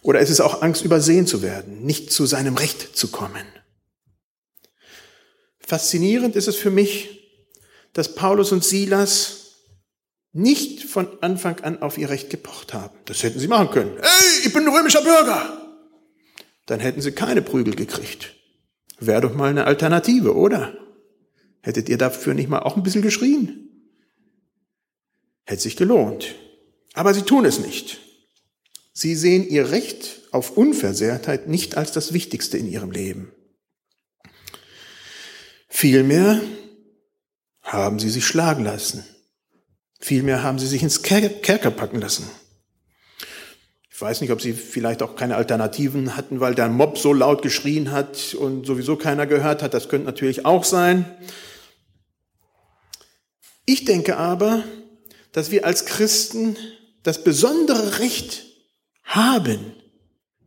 Oder 0.00 0.20
ist 0.20 0.30
es 0.30 0.40
auch 0.40 0.62
Angst, 0.62 0.82
übersehen 0.86 1.26
zu 1.26 1.42
werden, 1.42 1.84
nicht 1.84 2.10
zu 2.10 2.24
seinem 2.24 2.56
Recht 2.56 2.96
zu 2.96 3.08
kommen? 3.08 3.44
Faszinierend 5.58 6.34
ist 6.34 6.48
es 6.48 6.56
für 6.56 6.70
mich, 6.70 7.21
dass 7.92 8.14
Paulus 8.14 8.52
und 8.52 8.64
Silas 8.64 9.42
nicht 10.32 10.84
von 10.84 11.08
Anfang 11.22 11.60
an 11.60 11.82
auf 11.82 11.98
ihr 11.98 12.08
Recht 12.08 12.30
gepocht 12.30 12.72
haben. 12.72 12.96
Das 13.04 13.22
hätten 13.22 13.38
sie 13.38 13.48
machen 13.48 13.70
können. 13.70 13.96
Ey, 13.98 14.46
ich 14.46 14.52
bin 14.52 14.66
römischer 14.66 15.02
Bürger. 15.02 15.76
Dann 16.66 16.80
hätten 16.80 17.02
sie 17.02 17.12
keine 17.12 17.42
Prügel 17.42 17.74
gekriegt. 17.74 18.34
Wäre 18.98 19.20
doch 19.20 19.34
mal 19.34 19.50
eine 19.50 19.64
Alternative, 19.66 20.34
oder? 20.34 20.76
Hättet 21.60 21.88
ihr 21.88 21.98
dafür 21.98 22.34
nicht 22.34 22.48
mal 22.48 22.60
auch 22.60 22.76
ein 22.76 22.82
bisschen 22.82 23.02
geschrien? 23.02 23.68
Hätte 25.44 25.62
sich 25.62 25.76
gelohnt. 25.76 26.34
Aber 26.94 27.12
sie 27.12 27.22
tun 27.22 27.44
es 27.44 27.58
nicht. 27.58 28.00
Sie 28.92 29.14
sehen 29.14 29.46
ihr 29.46 29.70
Recht 29.70 30.22
auf 30.30 30.56
Unversehrtheit 30.56 31.48
nicht 31.48 31.76
als 31.76 31.92
das 31.92 32.12
Wichtigste 32.12 32.58
in 32.58 32.68
ihrem 32.68 32.90
Leben. 32.90 33.32
Vielmehr 35.68 36.40
haben 37.72 37.98
sie 37.98 38.10
sich 38.10 38.26
schlagen 38.26 38.64
lassen. 38.64 39.02
Vielmehr 39.98 40.42
haben 40.42 40.58
sie 40.58 40.66
sich 40.66 40.82
ins 40.82 41.02
Kerker 41.02 41.70
packen 41.70 42.00
lassen. 42.00 42.28
Ich 43.90 44.00
weiß 44.00 44.20
nicht, 44.20 44.30
ob 44.30 44.42
sie 44.42 44.52
vielleicht 44.52 45.02
auch 45.02 45.16
keine 45.16 45.36
Alternativen 45.36 46.16
hatten, 46.16 46.40
weil 46.40 46.54
der 46.54 46.68
Mob 46.68 46.98
so 46.98 47.12
laut 47.12 47.40
geschrien 47.40 47.92
hat 47.92 48.34
und 48.34 48.66
sowieso 48.66 48.96
keiner 48.96 49.26
gehört 49.26 49.62
hat. 49.62 49.74
Das 49.74 49.88
könnte 49.88 50.06
natürlich 50.06 50.44
auch 50.44 50.64
sein. 50.64 51.16
Ich 53.64 53.84
denke 53.84 54.16
aber, 54.16 54.64
dass 55.30 55.50
wir 55.50 55.64
als 55.64 55.86
Christen 55.86 56.56
das 57.04 57.24
besondere 57.24 58.00
Recht 58.00 58.44
haben, 59.04 59.72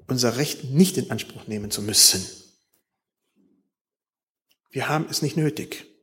unser 0.07 0.37
Recht 0.37 0.65
nicht 0.65 0.97
in 0.97 1.09
Anspruch 1.09 1.47
nehmen 1.47 1.71
zu 1.71 1.81
müssen. 1.81 2.23
Wir 4.69 4.89
haben 4.89 5.07
es 5.09 5.21
nicht 5.21 5.37
nötig. 5.37 5.94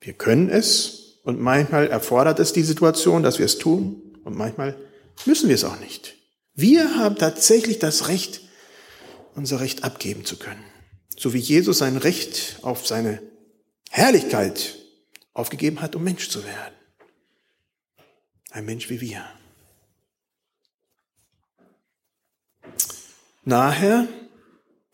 Wir 0.00 0.14
können 0.14 0.48
es 0.48 1.20
und 1.24 1.40
manchmal 1.40 1.88
erfordert 1.88 2.38
es 2.38 2.52
die 2.52 2.62
Situation, 2.62 3.22
dass 3.22 3.38
wir 3.38 3.46
es 3.46 3.58
tun 3.58 4.18
und 4.24 4.36
manchmal 4.36 4.76
müssen 5.26 5.48
wir 5.48 5.54
es 5.54 5.64
auch 5.64 5.78
nicht. 5.80 6.16
Wir 6.54 6.96
haben 6.96 7.16
tatsächlich 7.16 7.78
das 7.78 8.08
Recht, 8.08 8.40
unser 9.34 9.60
Recht 9.60 9.84
abgeben 9.84 10.24
zu 10.24 10.36
können. 10.36 10.64
So 11.18 11.34
wie 11.34 11.38
Jesus 11.38 11.78
sein 11.78 11.96
Recht 11.96 12.58
auf 12.62 12.86
seine 12.86 13.22
Herrlichkeit 13.90 14.76
aufgegeben 15.34 15.82
hat, 15.82 15.94
um 15.94 16.02
Mensch 16.02 16.28
zu 16.30 16.44
werden. 16.44 16.74
Ein 18.50 18.64
Mensch 18.64 18.88
wie 18.88 19.00
wir. 19.00 19.24
Nachher, 23.44 24.06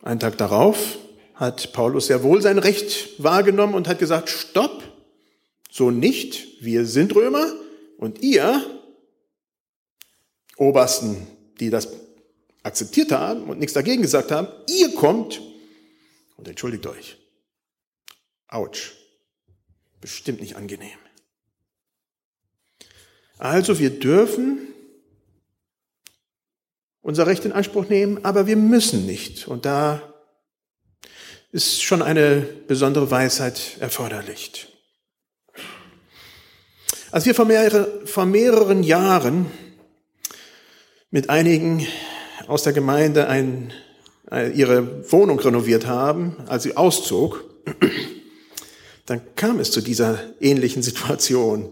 einen 0.03 0.19
Tag 0.19 0.37
darauf, 0.37 0.97
hat 1.35 1.73
Paulus 1.73 2.07
sehr 2.07 2.23
wohl 2.23 2.41
sein 2.41 2.57
Recht 2.57 3.21
wahrgenommen 3.21 3.73
und 3.73 3.87
hat 3.87 3.99
gesagt, 3.99 4.29
stopp, 4.29 4.83
so 5.77 5.91
nicht, 5.91 6.63
wir 6.63 6.87
sind 6.87 7.13
Römer 7.13 7.53
und 7.99 8.23
ihr, 8.23 8.81
Obersten, 10.57 11.27
die 11.59 11.69
das 11.69 11.89
akzeptiert 12.63 13.11
haben 13.11 13.43
und 13.43 13.59
nichts 13.59 13.73
dagegen 13.73 14.01
gesagt 14.01 14.31
haben, 14.31 14.47
ihr 14.67 14.95
kommt 14.95 15.39
und 16.35 16.47
entschuldigt 16.47 16.87
euch. 16.87 17.17
Autsch. 18.47 18.93
Bestimmt 20.01 20.41
nicht 20.41 20.55
angenehm. 20.55 20.97
Also 23.37 23.77
wir 23.77 23.91
dürfen 23.91 24.73
unser 27.01 27.27
Recht 27.27 27.45
in 27.45 27.51
Anspruch 27.51 27.87
nehmen, 27.87 28.25
aber 28.25 28.47
wir 28.47 28.57
müssen 28.57 29.05
nicht. 29.05 29.47
Und 29.47 29.65
da 29.65 30.11
ist 31.51 31.83
schon 31.83 32.01
eine 32.01 32.41
besondere 32.67 33.11
Weisheit 33.11 33.77
erforderlich. 33.79 34.76
Als 37.09 37.25
wir 37.25 37.33
vor, 37.33 37.45
mehrere, 37.45 38.05
vor 38.05 38.25
mehreren 38.25 38.83
Jahren 38.83 39.45
mit 41.09 41.29
einigen 41.29 41.87
aus 42.47 42.63
der 42.63 42.73
Gemeinde 42.73 43.27
ein, 43.29 43.71
ihre 44.53 45.09
Wohnung 45.11 45.39
renoviert 45.39 45.87
haben, 45.87 46.35
als 46.47 46.63
sie 46.63 46.75
auszog, 46.75 47.45
dann 49.05 49.21
kam 49.35 49.59
es 49.59 49.71
zu 49.71 49.79
dieser 49.79 50.19
ähnlichen 50.41 50.83
Situation, 50.83 51.69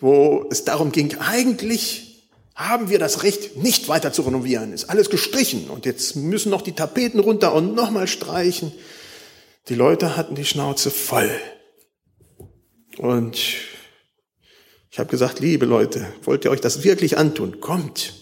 wo 0.00 0.46
es 0.50 0.64
darum 0.64 0.92
ging, 0.92 1.14
eigentlich 1.18 2.30
haben 2.54 2.88
wir 2.88 2.98
das 2.98 3.22
Recht, 3.22 3.58
nicht 3.58 3.88
weiter 3.88 4.14
zu 4.14 4.22
renovieren. 4.22 4.72
Ist 4.72 4.88
alles 4.88 5.10
gestrichen 5.10 5.68
und 5.68 5.84
jetzt 5.84 6.16
müssen 6.16 6.50
noch 6.50 6.62
die 6.62 6.72
Tapeten 6.72 7.20
runter 7.20 7.52
und 7.54 7.74
nochmal 7.74 8.08
streichen. 8.08 8.72
Die 9.68 9.74
Leute 9.74 10.16
hatten 10.16 10.34
die 10.34 10.46
Schnauze 10.46 10.90
voll. 10.90 11.30
Und 12.96 13.38
ich 14.90 14.98
habe 14.98 15.10
gesagt, 15.10 15.38
liebe 15.38 15.66
Leute, 15.66 16.06
wollt 16.24 16.44
ihr 16.44 16.50
euch 16.50 16.60
das 16.60 16.82
wirklich 16.82 17.16
antun? 17.16 17.60
Kommt, 17.60 18.14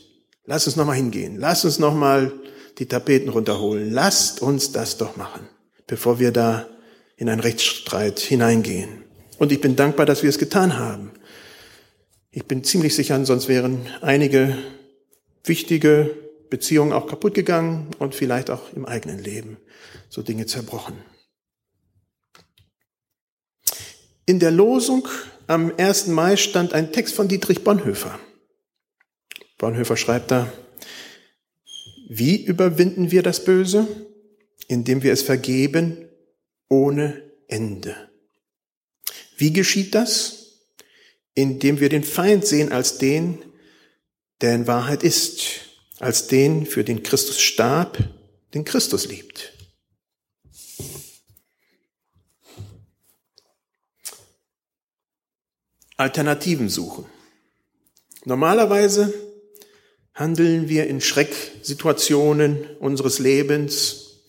lasst 0.44 0.66
uns 0.66 0.76
nochmal 0.76 0.96
hingehen. 0.96 1.38
Lasst 1.38 1.64
uns 1.64 1.78
nochmal 1.78 2.32
die 2.78 2.86
Tapeten 2.86 3.30
runterholen. 3.30 3.90
Lasst 3.90 4.42
uns 4.42 4.70
das 4.72 4.98
doch 4.98 5.16
machen, 5.16 5.48
bevor 5.86 6.18
wir 6.18 6.30
da 6.30 6.68
in 7.16 7.28
einen 7.28 7.40
Rechtsstreit 7.40 8.20
hineingehen. 8.20 9.04
Und 9.38 9.50
ich 9.50 9.60
bin 9.60 9.76
dankbar, 9.76 10.04
dass 10.04 10.22
wir 10.22 10.30
es 10.30 10.38
getan 10.38 10.78
haben. 10.78 11.10
Ich 12.30 12.44
bin 12.44 12.62
ziemlich 12.62 12.94
sicher, 12.94 13.24
sonst 13.24 13.48
wären 13.48 13.86
einige 14.02 14.56
wichtige 15.44 16.14
Beziehungen 16.50 16.92
auch 16.92 17.06
kaputt 17.06 17.34
gegangen 17.34 17.88
und 17.98 18.14
vielleicht 18.14 18.50
auch 18.50 18.72
im 18.74 18.84
eigenen 18.84 19.18
Leben 19.18 19.56
so 20.10 20.22
Dinge 20.22 20.46
zerbrochen. 20.46 20.98
In 24.26 24.38
der 24.38 24.50
Losung 24.50 25.08
am 25.48 25.72
1. 25.76 26.08
Mai 26.08 26.36
stand 26.36 26.74
ein 26.74 26.92
Text 26.92 27.14
von 27.14 27.26
Dietrich 27.26 27.64
Bonhoeffer. 27.64 28.20
Bonhoeffer 29.56 29.96
schreibt 29.96 30.30
da, 30.30 30.52
wie 32.08 32.44
überwinden 32.44 33.10
wir 33.10 33.22
das 33.22 33.44
Böse? 33.44 33.88
Indem 34.68 35.02
wir 35.02 35.12
es 35.12 35.22
vergeben 35.22 36.08
ohne 36.68 37.22
Ende. 37.48 37.96
Wie 39.38 39.52
geschieht 39.52 39.94
das? 39.94 40.60
Indem 41.34 41.80
wir 41.80 41.88
den 41.88 42.04
Feind 42.04 42.46
sehen 42.46 42.70
als 42.70 42.98
den, 42.98 43.38
der 44.42 44.54
in 44.54 44.66
Wahrheit 44.66 45.02
ist, 45.02 45.40
als 45.98 46.26
den, 46.26 46.66
für 46.66 46.84
den 46.84 47.02
Christus 47.02 47.40
starb, 47.40 47.98
den 48.52 48.64
Christus 48.64 49.06
liebt. 49.08 49.54
Alternativen 55.98 56.68
suchen. 56.68 57.04
Normalerweise 58.24 59.12
handeln 60.14 60.68
wir 60.68 60.86
in 60.86 61.00
Schrecksituationen 61.00 62.66
unseres 62.78 63.18
Lebens, 63.18 64.22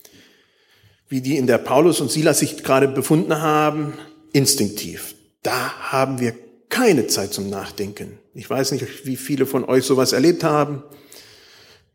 wie 1.08 1.20
die 1.20 1.36
in 1.36 1.46
der 1.46 1.58
Paulus 1.58 2.00
und 2.00 2.10
Silas 2.10 2.40
sich 2.40 2.62
gerade 2.62 2.88
befunden 2.88 3.40
haben, 3.40 3.94
instinktiv. 4.32 5.14
Da 5.42 5.92
haben 5.92 6.20
wir 6.20 6.34
keine 6.68 7.06
Zeit 7.06 7.32
zum 7.32 7.48
Nachdenken. 7.50 8.18
Ich 8.34 8.48
weiß 8.48 8.72
nicht, 8.72 9.06
wie 9.06 9.16
viele 9.16 9.46
von 9.46 9.64
euch 9.64 9.84
sowas 9.84 10.12
erlebt 10.12 10.44
haben. 10.44 10.82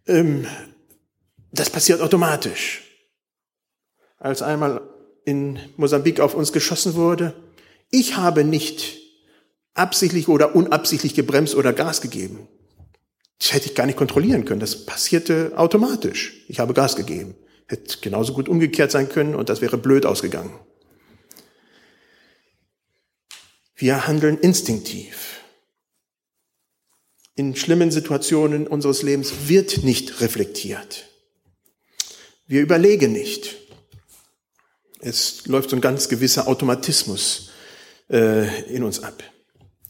Ähm, 0.08 0.48
das 1.52 1.70
passiert 1.70 2.02
automatisch. 2.02 2.82
Als 4.20 4.42
einmal 4.42 4.82
in 5.26 5.60
Mosambik 5.78 6.20
auf 6.20 6.34
uns 6.34 6.54
geschossen 6.54 6.96
wurde, 6.96 7.34
ich 7.92 8.16
habe 8.18 8.44
nicht 8.44 9.05
absichtlich 9.76 10.28
oder 10.28 10.56
unabsichtlich 10.56 11.14
gebremst 11.14 11.54
oder 11.54 11.74
Gas 11.74 12.02
gegeben. 12.02 12.48
Das 13.40 13.54
hätte 13.54 13.68
ich 13.68 13.76
gar 13.76 13.86
nicht 13.86 13.98
kontrollieren 13.98 14.46
können. 14.46 14.62
Das 14.62 14.86
passierte 14.86 15.52
automatisch. 15.56 16.46
Ich 16.48 16.60
habe 16.60 16.74
Gas 16.74 16.96
gegeben. 16.96 17.36
Hätte 17.68 17.98
genauso 18.00 18.34
gut 18.34 18.50
umgekehrt 18.50 18.92
sein 18.92 19.10
können 19.10 19.36
und 19.36 19.50
das 19.50 19.62
wäre 19.62 19.78
blöd 19.78 20.06
ausgegangen. 20.06 20.58
Wir 23.76 24.08
handeln 24.08 24.38
instinktiv. 24.40 25.42
In 27.36 27.56
schlimmen 27.56 27.92
Situationen 27.92 28.66
unseres 28.66 29.02
Lebens 29.02 29.34
wird 29.48 29.84
nicht 29.84 30.22
reflektiert. 30.22 31.10
Wir 32.48 32.62
überlegen 32.62 33.12
nicht. 33.12 33.58
Es 35.02 35.46
läuft 35.46 35.72
so 35.72 35.76
ein 35.76 35.82
ganz 35.82 36.08
gewisser 36.08 36.48
Automatismus 36.48 37.50
äh, 38.10 38.64
in 38.74 38.84
uns 38.84 39.04
ab. 39.04 39.22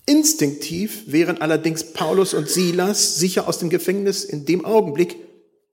Instinktiv 0.06 1.04
wären 1.08 1.42
allerdings 1.42 1.94
Paulus 1.94 2.36
und 2.36 2.48
Silas 2.48 3.16
sicher 3.16 3.48
aus 3.48 3.58
dem 3.58 3.72
Gefängnis 3.72 4.24
in 4.24 4.46
dem 4.46 4.64
Augenblick 4.64 5.16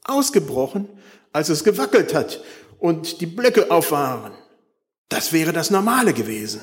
ausgebrochen, 0.05 0.89
als 1.33 1.51
es 1.51 1.65
gewackelt 1.65 2.15
hat 2.15 2.43
und 2.79 3.21
die 3.21 3.27
Blöcke 3.27 3.71
auf 3.71 3.91
waren. 3.91 4.33
Das 5.11 5.35
wäre 5.35 5.53
das 5.53 5.71
Normale 5.71 6.15
gewesen. 6.15 6.63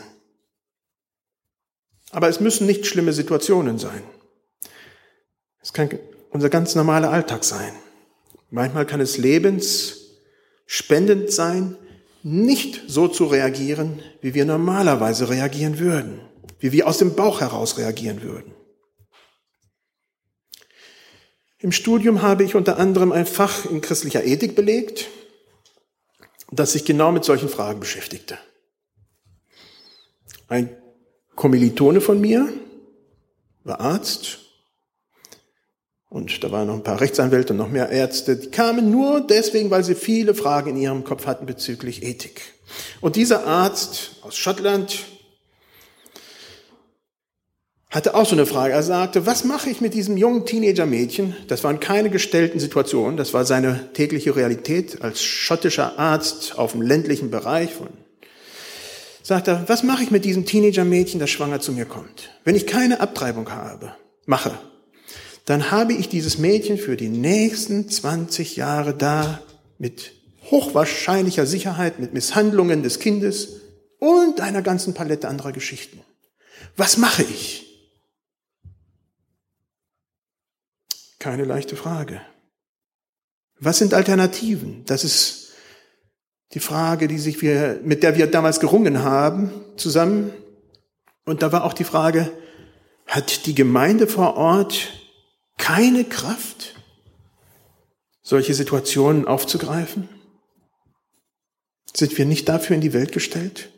Aber 2.12 2.28
es 2.28 2.40
müssen 2.40 2.66
nicht 2.66 2.88
schlimme 2.88 3.14
Situationen 3.14 3.78
sein. 3.78 4.02
Es 5.62 5.74
kann 5.74 5.92
unser 6.32 6.50
ganz 6.50 6.74
normaler 6.74 7.12
Alltag 7.12 7.44
sein. 7.44 7.72
Manchmal 8.50 8.88
kann 8.88 9.00
es 9.00 9.20
lebensspendend 9.20 11.32
sein, 11.32 11.78
nicht 12.24 12.82
so 12.88 13.08
zu 13.08 13.26
reagieren, 13.26 14.02
wie 14.22 14.34
wir 14.34 14.46
normalerweise 14.46 15.30
reagieren 15.30 15.78
würden 15.78 16.22
wie 16.60 16.72
wir 16.72 16.88
aus 16.88 16.98
dem 16.98 17.16
Bauch 17.16 17.42
heraus 17.42 17.78
reagieren 17.78 18.22
würden. 18.22 18.54
Im 21.60 21.72
Studium 21.72 22.22
habe 22.22 22.44
ich 22.44 22.56
unter 22.56 22.78
anderem 22.78 23.12
ein 23.12 23.26
Fach 23.26 23.66
in 23.66 23.82
christlicher 23.82 24.24
Ethik 24.24 24.56
belegt, 24.56 25.10
das 26.52 26.72
sich 26.72 26.86
genau 26.86 27.12
mit 27.12 27.26
solchen 27.26 27.50
Fragen 27.50 27.80
beschäftigte. 27.80 28.38
Ein 30.48 30.76
Kommilitone 31.36 32.02
von 32.02 32.20
mir 32.22 32.52
war 33.64 33.82
Arzt 33.82 34.40
und 36.10 36.44
da 36.44 36.52
waren 36.52 36.68
noch 36.68 36.74
ein 36.76 36.84
paar 36.84 37.02
Rechtsanwälte 37.02 37.54
und 37.54 37.58
noch 37.58 37.70
mehr 37.70 37.90
Ärzte, 37.90 38.36
die 38.36 38.50
kamen 38.50 38.90
nur 38.90 39.22
deswegen, 39.22 39.70
weil 39.70 39.84
sie 39.84 39.96
viele 39.96 40.34
Fragen 40.34 40.72
in 40.72 40.78
ihrem 40.78 41.04
Kopf 41.04 41.28
hatten 41.28 41.46
bezüglich 41.46 42.04
Ethik. 42.04 42.42
Und 43.00 43.16
dieser 43.16 43.46
Arzt 43.46 44.16
aus 44.22 44.36
Schottland, 44.36 45.06
hatte 47.90 48.14
auch 48.14 48.26
so 48.26 48.34
eine 48.34 48.46
Frage. 48.46 48.74
Er 48.74 48.84
sagte, 48.84 49.26
was 49.26 49.44
mache 49.44 49.70
ich 49.70 49.82
mit 49.82 49.94
diesem 49.94 50.16
jungen 50.16 50.46
Teenager-Mädchen? 50.46 51.36
Das 51.48 51.64
waren 51.64 51.80
keine 51.80 52.10
gestellten 52.10 52.60
Situationen, 52.60 53.18
das 53.18 53.34
war 53.34 53.46
seine 53.46 53.92
tägliche 53.94 54.36
Realität 54.36 55.02
als 55.02 55.24
schottischer 55.24 55.98
Arzt 55.98 56.58
auf 56.58 56.74
dem 56.74 56.82
ländlichen 56.82 57.32
Bereich 57.32 57.74
von. 57.74 57.90
Sagt 59.24 59.48
er, 59.48 59.64
was 59.68 59.84
mache 59.84 60.04
ich 60.04 60.12
mit 60.12 60.24
diesem 60.24 60.46
Teenager-Mädchen, 60.46 61.20
das 61.20 61.30
schwanger 61.30 61.60
zu 61.60 61.72
mir 61.72 61.86
kommt? 61.86 62.30
Wenn 62.44 62.56
ich 62.56 62.68
keine 62.68 63.00
Abtreibung 63.00 63.52
habe, 63.52 63.96
mache, 64.26 64.52
dann 65.46 65.72
habe 65.72 65.94
ich 65.94 66.10
dieses 66.10 66.38
Mädchen 66.38 66.78
für 66.78 66.96
die 66.96 67.10
nächsten 67.10 67.90
20 67.90 68.56
Jahre 68.56 68.94
da 68.94 69.42
mit 69.80 70.12
hochwahrscheinlicher 70.52 71.48
Sicherheit, 71.48 72.00
mit 72.00 72.14
Misshandlungen 72.14 72.84
des 72.84 73.00
Kindes 73.00 73.62
und 73.98 74.42
einer 74.42 74.62
ganzen 74.62 74.94
Palette 74.94 75.28
anderer 75.28 75.52
Geschichten. 75.52 76.02
Was 76.78 76.98
mache 76.98 77.24
ich? 77.24 77.69
Keine 81.20 81.44
leichte 81.44 81.76
Frage. 81.76 82.22
Was 83.60 83.78
sind 83.78 83.94
Alternativen? 83.94 84.86
Das 84.86 85.04
ist 85.04 85.52
die 86.54 86.62
Frage, 86.62 87.08
die 87.08 87.20
sich 87.20 87.42
wir, 87.42 87.80
mit 87.84 88.04
der 88.04 88.18
wir 88.18 88.28
damals 88.28 88.60
gerungen 88.60 89.04
haben, 89.04 89.52
zusammen. 89.76 90.32
Und 91.26 91.42
da 91.42 91.52
war 91.52 91.66
auch 91.66 91.74
die 91.74 91.84
Frage, 91.84 92.32
hat 93.06 93.46
die 93.46 93.54
Gemeinde 93.56 94.08
vor 94.08 94.36
Ort 94.36 94.94
keine 95.58 96.06
Kraft, 96.06 96.76
solche 98.22 98.54
Situationen 98.54 99.28
aufzugreifen? 99.28 100.08
Sind 101.94 102.18
wir 102.18 102.26
nicht 102.26 102.48
dafür 102.48 102.76
in 102.76 102.82
die 102.82 102.94
Welt 102.94 103.12
gestellt? 103.12 103.72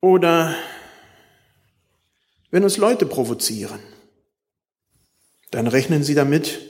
Oder 0.00 0.54
wenn 2.54 2.62
uns 2.62 2.76
Leute 2.76 3.04
provozieren, 3.04 3.80
dann 5.50 5.66
rechnen 5.66 6.04
sie 6.04 6.14
damit, 6.14 6.60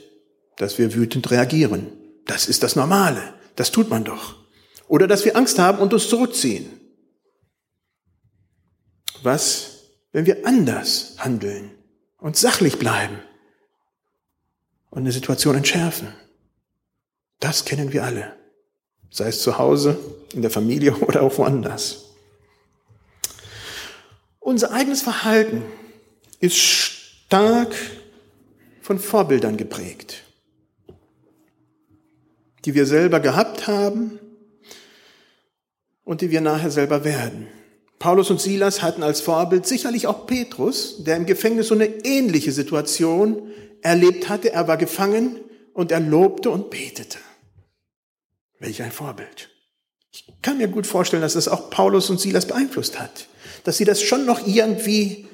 dass 0.57 0.79
wir 0.79 0.95
wütend 0.95 1.29
reagieren. 1.29 1.85
Das 2.25 2.47
ist 2.47 2.63
das 2.63 2.75
Normale. 2.75 3.21
Das 3.55 3.69
tut 3.69 3.91
man 3.91 4.03
doch. 4.03 4.35
Oder 4.87 5.05
dass 5.05 5.25
wir 5.25 5.35
Angst 5.35 5.59
haben 5.59 5.77
und 5.77 5.93
uns 5.93 6.09
zurückziehen. 6.09 6.65
Was, 9.21 9.83
wenn 10.11 10.25
wir 10.25 10.47
anders 10.47 11.17
handeln 11.19 11.69
und 12.17 12.35
sachlich 12.35 12.79
bleiben 12.79 13.19
und 14.89 15.01
eine 15.01 15.11
Situation 15.11 15.55
entschärfen? 15.55 16.07
Das 17.39 17.63
kennen 17.63 17.93
wir 17.93 18.05
alle. 18.05 18.35
Sei 19.11 19.27
es 19.27 19.43
zu 19.43 19.59
Hause, 19.59 19.99
in 20.33 20.41
der 20.41 20.49
Familie 20.49 20.95
oder 21.01 21.21
auch 21.21 21.37
woanders. 21.37 22.04
Unser 24.45 24.73
eigenes 24.73 25.01
Verhalten 25.01 25.63
ist 26.39 26.55
stark 26.55 27.73
von 28.79 28.99
Vorbildern 28.99 29.57
geprägt, 29.57 30.21
die 32.63 32.75
wir 32.75 32.85
selber 32.85 33.19
gehabt 33.21 33.65
haben 33.65 34.19
und 36.03 36.21
die 36.21 36.29
wir 36.29 36.41
nachher 36.41 36.69
selber 36.69 37.03
werden. 37.03 37.47
Paulus 37.97 38.29
und 38.29 38.39
Silas 38.39 38.83
hatten 38.83 39.01
als 39.01 39.19
Vorbild 39.19 39.65
sicherlich 39.65 40.05
auch 40.05 40.27
Petrus, 40.27 41.03
der 41.03 41.17
im 41.17 41.25
Gefängnis 41.25 41.69
so 41.69 41.73
eine 41.73 42.05
ähnliche 42.05 42.51
Situation 42.51 43.51
erlebt 43.81 44.29
hatte. 44.29 44.53
Er 44.53 44.67
war 44.67 44.77
gefangen 44.77 45.39
und 45.73 45.91
er 45.91 46.01
lobte 46.01 46.51
und 46.51 46.69
betete. 46.69 47.17
Welch 48.59 48.83
ein 48.83 48.91
Vorbild. 48.91 49.49
Ich 50.11 50.27
kann 50.43 50.59
mir 50.59 50.67
gut 50.67 50.85
vorstellen, 50.85 51.23
dass 51.23 51.33
das 51.33 51.47
auch 51.47 51.71
Paulus 51.71 52.11
und 52.11 52.19
Silas 52.19 52.45
beeinflusst 52.45 52.99
hat 52.99 53.27
dass 53.65 53.77
sie 53.77 53.83
das 53.83 54.01
schon 54.01 54.25
noch 54.25 54.47
irgendwie, 54.47 55.27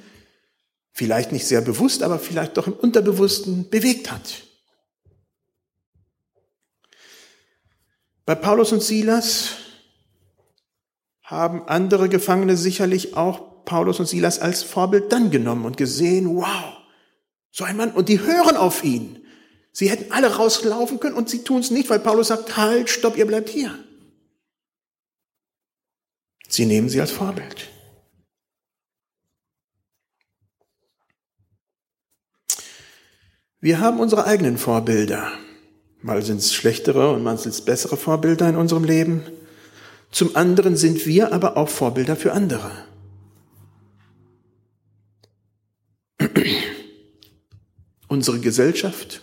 vielleicht 0.91 1.32
nicht 1.32 1.46
sehr 1.46 1.62
bewusst, 1.62 2.02
aber 2.02 2.17
vielleicht 2.17 2.58
doch 2.58 2.65
im 2.65 2.74
Unterbewussten 2.74 3.70
bewegt 3.70 4.10
hat. 4.10 4.44
Bei 8.26 8.36
Paulus 8.36 8.72
und 8.72 8.82
Silas 8.82 9.56
haben 11.24 11.67
andere 11.67 12.08
Gefangene 12.08 12.56
sicherlich 12.56 13.17
auch 13.17 13.65
Paulus 13.65 14.00
und 14.00 14.06
Silas 14.08 14.39
als 14.39 14.63
Vorbild 14.63 15.12
dann 15.12 15.30
genommen 15.30 15.65
und 15.65 15.76
gesehen, 15.76 16.38
wow, 16.38 16.78
so 17.52 17.65
ein 17.65 17.76
Mann, 17.76 17.91
und 17.91 18.08
die 18.08 18.22
hören 18.22 18.56
auf 18.56 18.84
ihn. 18.84 19.26
Sie 19.74 19.89
hätten 19.89 20.12
alle 20.13 20.36
rauslaufen 20.36 21.02
können 21.02 21.15
und 21.15 21.30
sie 21.30 21.44
tun 21.44 21.60
es 21.60 21.70
nicht, 21.70 21.89
weil 21.89 22.00
Paulus 22.00 22.30
sagt, 22.30 22.56
halt, 22.56 22.89
stopp, 22.89 23.17
ihr 23.17 23.28
bleibt 23.28 23.50
hier. 23.50 23.78
Sie 26.48 26.65
nehmen 26.65 26.88
sie 26.88 27.02
als 27.02 27.12
Vorbild. 27.12 27.70
Wir 33.62 33.80
haben 33.80 34.00
unsere 34.00 34.26
eigenen 34.26 34.58
Vorbilder. 34.58 35.32
Mal 36.02 36.24
sind 36.24 36.38
es 36.38 36.52
schlechtere 36.52 37.13
und 37.13 37.21
mal 37.21 37.38
sind 37.38 37.52
es 37.54 37.62
bessere 37.62 37.95
Vorbilder 37.95 38.50
in 38.50 38.56
unserem 38.56 38.84
Leben. 38.84 39.21
Zum 40.10 40.36
anderen 40.36 40.76
sind 40.76 41.06
wir 41.06 41.32
aber 41.32 41.58
auch 41.58 41.69
Vorbilder 41.69 42.15
für 42.15 42.34
andere. 42.34 42.71
unsere 48.08 48.39
Gesellschaft, 48.39 49.21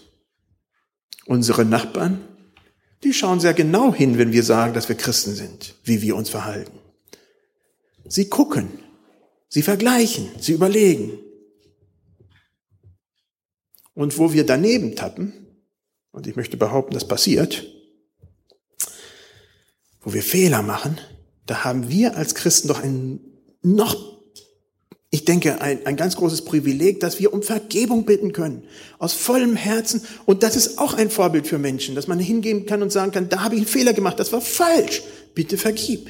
unsere 1.27 1.65
Nachbarn, 1.65 2.21
die 3.03 3.13
schauen 3.13 3.41
sehr 3.41 3.55
genau 3.55 3.93
hin, 3.93 4.19
wenn 4.19 4.33
wir 4.33 4.45
sagen, 4.45 4.73
dass 4.73 4.89
wir 4.89 4.97
Christen 4.97 5.35
sind, 5.35 5.75
wie 5.83 6.01
wir 6.01 6.15
uns 6.15 6.31
verhalten. 6.31 6.79
Sie 8.07 8.29
gucken, 8.29 8.69
sie 9.49 9.63
vergleichen, 9.63 10.29
sie 10.39 10.53
überlegen. 10.53 11.19
Und 13.99 14.17
wo 14.17 14.33
wir 14.33 14.47
daneben 14.47 14.95
tappen, 14.95 15.33
und 16.13 16.29
ich 16.29 16.37
möchte 16.37 16.57
behaupten, 16.57 16.95
das 16.95 17.09
passiert, 17.09 17.67
wo 20.01 20.13
wir 20.13 20.23
Fehler 20.23 20.63
machen, 20.63 21.01
da 21.47 21.65
haben 21.65 21.89
wir 21.89 22.17
als 22.17 22.37
Christen 22.37 22.69
doch 22.69 22.81
ein 22.81 23.19
noch, 23.61 23.97
ich 25.11 25.25
denke, 25.25 25.61
ein, 25.61 25.85
ein 25.85 25.97
ganz 25.97 26.15
großes 26.15 26.45
Privileg, 26.45 27.01
dass 27.01 27.19
wir 27.19 27.33
um 27.33 27.43
Vergebung 27.43 28.05
bitten 28.05 28.33
können. 28.33 28.63
Aus 29.01 29.15
vollem 29.15 29.57
Herzen. 29.57 30.03
Und 30.27 30.45
das 30.45 30.55
ist 30.55 30.79
auch 30.79 30.95
ein 30.95 31.11
Vorbild 31.11 31.49
für 31.49 31.59
Menschen, 31.59 31.97
dass 31.97 32.07
man 32.07 32.21
hingehen 32.21 32.67
kann 32.67 32.83
und 32.83 32.93
sagen 32.93 33.11
kann, 33.11 33.29
da 33.29 33.43
habe 33.43 33.57
ich 33.57 33.63
einen 33.63 33.69
Fehler 33.69 33.95
gemacht, 33.95 34.21
das 34.21 34.33
war 34.33 34.41
falsch. 34.41 35.03
Bitte 35.35 35.59
vergib. 35.59 36.09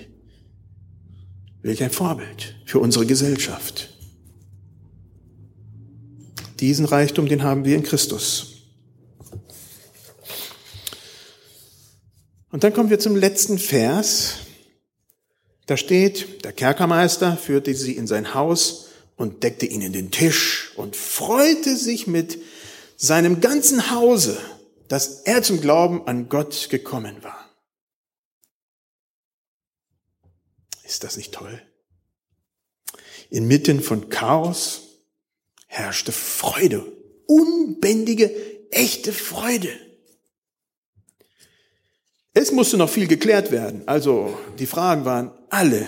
Welch 1.63 1.83
ein 1.83 1.91
Vorbild 1.91 2.55
für 2.67 2.81
unsere 2.81 3.07
Gesellschaft. 3.07 3.88
Diesen 6.61 6.87
Reichtum, 6.87 7.29
den 7.29 7.43
haben 7.43 7.65
wir 7.65 7.77
in 7.77 7.83
Christus. 7.83 8.59
Und 12.51 12.65
dann 12.65 12.73
kommen 12.73 12.91
wir 12.91 12.99
zum 12.99 13.15
letzten 13.15 13.59
Vers. 13.59 14.39
Da 15.67 15.77
steht, 15.77 16.45
der 16.45 16.53
Kerkermeister 16.53 17.37
führte 17.37 17.75
sie 17.75 17.93
in 17.93 18.07
sein 18.07 18.35
Haus 18.35 18.89
und 19.17 19.43
deckte 19.43 19.67
ihnen 19.67 19.93
den 19.93 20.11
Tisch 20.11 20.73
und 20.77 20.97
freute 20.97 21.77
sich 21.77 22.07
mit 22.07 22.39
seinem 22.97 23.41
ganzen 23.41 23.91
Hause, 23.91 24.39
dass 24.89 25.23
er 25.23 25.43
zum 25.43 25.61
Glauben 25.61 26.07
an 26.07 26.29
Gott 26.29 26.69
gekommen 26.71 27.23
war. 27.23 27.49
Ist 30.85 31.05
das 31.05 31.19
nicht 31.19 31.35
toll? 31.35 31.63
Inmitten 33.29 33.83
von 33.83 34.09
Chaos, 34.09 34.88
herrschte 35.69 36.11
Freude, 36.11 36.85
unbändige, 37.27 38.33
echte 38.71 39.13
Freude. 39.13 39.69
Es 42.35 42.53
musste 42.53 42.77
noch 42.77 42.91
viel 42.91 43.07
geklärt 43.07 43.53
werden. 43.53 43.83
Also 43.87 44.37
die 44.59 44.67
Fragen 44.67 45.05
waren 45.05 45.31
alle 45.51 45.87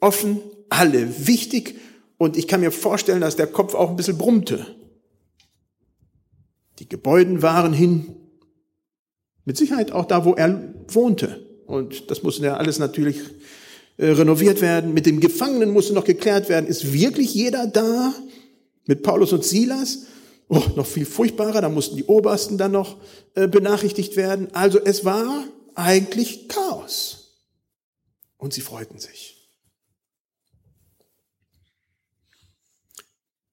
offen, 0.00 0.40
alle 0.68 1.26
wichtig 1.26 1.76
und 2.18 2.36
ich 2.36 2.46
kann 2.46 2.60
mir 2.60 2.70
vorstellen, 2.70 3.22
dass 3.22 3.36
der 3.36 3.46
Kopf 3.46 3.74
auch 3.74 3.88
ein 3.90 3.96
bisschen 3.96 4.18
brummte. 4.18 4.66
Die 6.78 6.88
Gebäuden 6.88 7.42
waren 7.42 7.72
hin, 7.72 8.14
mit 9.44 9.56
Sicherheit 9.56 9.92
auch 9.92 10.04
da, 10.04 10.24
wo 10.24 10.34
er 10.34 10.74
wohnte. 10.88 11.46
Und 11.66 12.10
das 12.10 12.22
musste 12.22 12.44
ja 12.44 12.56
alles 12.56 12.78
natürlich 12.78 13.20
äh, 13.96 14.06
renoviert 14.06 14.60
werden. 14.60 14.94
Mit 14.94 15.06
dem 15.06 15.20
Gefangenen 15.20 15.70
musste 15.70 15.92
noch 15.92 16.04
geklärt 16.04 16.48
werden, 16.48 16.66
ist 16.66 16.92
wirklich 16.92 17.34
jeder 17.34 17.66
da? 17.66 18.14
Mit 18.90 19.04
Paulus 19.04 19.32
und 19.32 19.44
Silas, 19.44 20.06
oh, 20.48 20.64
noch 20.74 20.84
viel 20.84 21.06
furchtbarer, 21.06 21.60
da 21.60 21.68
mussten 21.68 21.94
die 21.94 22.06
Obersten 22.06 22.58
dann 22.58 22.72
noch 22.72 23.00
äh, 23.36 23.46
benachrichtigt 23.46 24.16
werden. 24.16 24.52
Also 24.52 24.80
es 24.84 25.04
war 25.04 25.44
eigentlich 25.76 26.48
Chaos. 26.48 27.36
Und 28.36 28.52
sie 28.52 28.62
freuten 28.62 28.98
sich. 28.98 29.48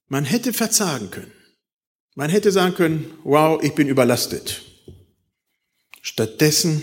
Man 0.08 0.26
hätte 0.26 0.54
verzagen 0.54 1.12
können. 1.12 1.32
Man 2.16 2.32
hätte 2.32 2.52
sagen 2.52 2.74
können, 2.74 3.14
wow, 3.24 3.62
ich 3.62 3.76
bin 3.76 3.88
überlastet. 3.88 4.64
Stattdessen 6.02 6.82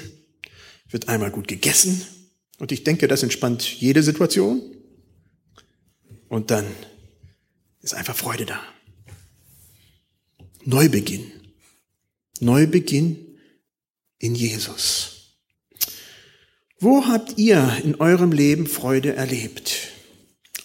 wird 0.88 1.08
einmal 1.08 1.32
gut 1.32 1.48
gegessen 1.48 2.06
und 2.60 2.70
ich 2.70 2.84
denke, 2.84 3.08
das 3.08 3.24
entspannt 3.24 3.80
jede 3.80 4.04
Situation. 4.04 4.62
Und 6.28 6.52
dann 6.52 6.66
ist 7.84 7.94
einfach 7.94 8.16
Freude 8.16 8.46
da. 8.46 8.60
Neubeginn. 10.64 11.30
Neubeginn 12.40 13.38
in 14.18 14.34
Jesus. 14.34 15.36
Wo 16.80 17.06
habt 17.06 17.38
ihr 17.38 17.80
in 17.84 17.96
eurem 17.96 18.32
Leben 18.32 18.66
Freude 18.66 19.14
erlebt? 19.14 19.90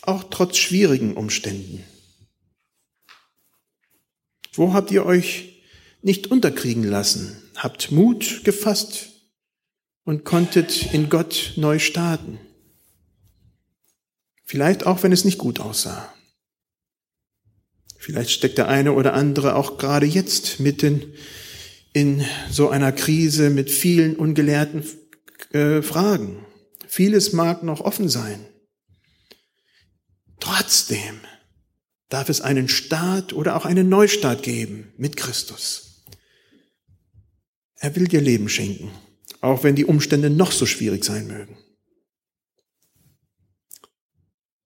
Auch 0.01 0.23
trotz 0.23 0.57
schwierigen 0.57 1.15
Umständen. 1.15 1.83
Wo 4.53 4.73
habt 4.73 4.89
ihr 4.91 5.05
euch 5.05 5.61
nicht 6.01 6.27
unterkriegen 6.27 6.83
lassen? 6.83 7.41
Habt 7.55 7.91
Mut 7.91 8.45
gefasst 8.45 9.09
und 10.05 10.23
konntet 10.23 10.93
in 10.93 11.09
Gott 11.09 11.53
neu 11.57 11.79
starten. 11.79 12.39
Vielleicht 14.45 14.85
auch, 14.85 15.03
wenn 15.03 15.11
es 15.11 15.25
nicht 15.25 15.37
gut 15.37 15.59
aussah. 15.59 16.13
Vielleicht 17.99 18.31
steckt 18.31 18.57
der 18.57 18.69
eine 18.69 18.93
oder 18.93 19.13
andere 19.13 19.55
auch 19.55 19.77
gerade 19.77 20.05
jetzt 20.05 20.61
mitten 20.61 21.13
in 21.91 22.23
so 22.49 22.69
einer 22.69 22.93
Krise 22.93 23.49
mit 23.49 23.69
vielen 23.69 24.15
ungelehrten 24.15 24.85
äh, 25.51 25.81
Fragen. 25.81 26.45
Vieles 26.87 27.33
mag 27.33 27.61
noch 27.61 27.81
offen 27.81 28.07
sein. 28.07 28.45
Trotzdem 30.39 31.19
darf 32.07 32.29
es 32.29 32.39
einen 32.39 32.69
Start 32.69 33.33
oder 33.33 33.57
auch 33.57 33.65
einen 33.65 33.89
Neustart 33.89 34.43
geben 34.43 34.93
mit 34.97 35.17
Christus. 35.17 36.05
Er 37.75 37.97
will 37.97 38.07
dir 38.07 38.21
Leben 38.21 38.47
schenken, 38.47 38.91
auch 39.41 39.63
wenn 39.65 39.75
die 39.75 39.85
Umstände 39.85 40.29
noch 40.29 40.53
so 40.53 40.65
schwierig 40.65 41.03
sein 41.03 41.27
mögen. 41.27 41.57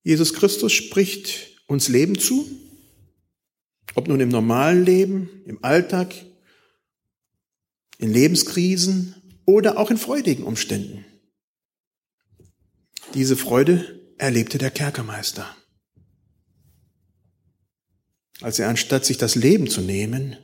Jesus 0.04 0.36
Christus 0.36 0.72
spricht 0.72 1.62
uns 1.66 1.88
Leben 1.88 2.20
zu, 2.20 2.48
ob 3.96 4.08
nun 4.08 4.20
im 4.20 4.30
normalen 4.30 4.84
Leben, 4.84 5.30
im 5.46 5.64
Alltag, 5.64 6.14
in 7.98 8.12
Lebenskrisen 8.12 9.16
oder 9.46 9.78
auch 9.78 9.92
in 9.92 9.98
freudigen 9.98 10.44
Umständen. 10.44 11.06
Diese 13.14 13.38
Freude 13.38 14.02
erlebte 14.18 14.58
der 14.58 14.72
Kerkermeister. 14.72 15.56
Als 18.42 18.60
er 18.60 18.70
anstatt 18.70 19.06
sich 19.06 19.18
das 19.18 19.36
Leben 19.36 19.70
zu 19.70 19.82
nehmen, 19.82 20.38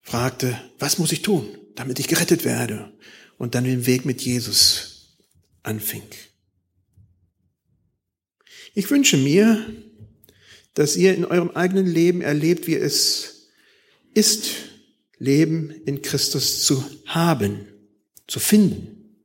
fragte, 0.00 0.58
was 0.78 0.98
muss 0.98 1.12
ich 1.12 1.22
tun, 1.22 1.46
damit 1.74 1.98
ich 1.98 2.08
gerettet 2.08 2.44
werde? 2.44 2.96
Und 3.36 3.54
dann 3.54 3.64
den 3.64 3.86
Weg 3.86 4.04
mit 4.04 4.20
Jesus 4.22 5.18
anfing. 5.62 6.02
Ich 8.74 8.90
wünsche 8.90 9.16
mir, 9.16 9.66
dass 10.74 10.96
ihr 10.96 11.14
in 11.14 11.24
eurem 11.24 11.50
eigenen 11.50 11.86
Leben 11.86 12.20
erlebt, 12.20 12.66
wie 12.66 12.76
es 12.76 13.50
ist, 14.14 14.50
Leben 15.18 15.70
in 15.70 16.02
Christus 16.02 16.62
zu 16.62 16.84
haben, 17.06 17.66
zu 18.26 18.40
finden. 18.40 19.24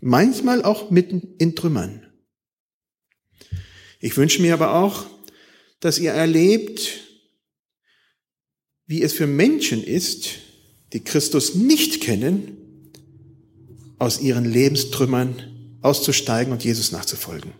Manchmal 0.00 0.62
auch 0.62 0.90
mitten 0.90 1.34
in 1.38 1.56
Trümmern. 1.56 2.06
Ich 4.00 4.16
wünsche 4.16 4.42
mir 4.42 4.54
aber 4.54 4.74
auch, 4.74 5.06
dass 5.80 5.98
ihr 5.98 6.12
erlebt, 6.12 7.00
wie 8.86 9.02
es 9.02 9.12
für 9.12 9.26
Menschen 9.26 9.82
ist, 9.82 10.30
die 10.92 11.00
Christus 11.00 11.54
nicht 11.54 12.00
kennen, 12.00 12.56
aus 13.98 14.20
ihren 14.20 14.44
Lebenstrümmern 14.44 15.78
auszusteigen 15.82 16.52
und 16.52 16.64
Jesus 16.64 16.92
nachzufolgen. 16.92 17.52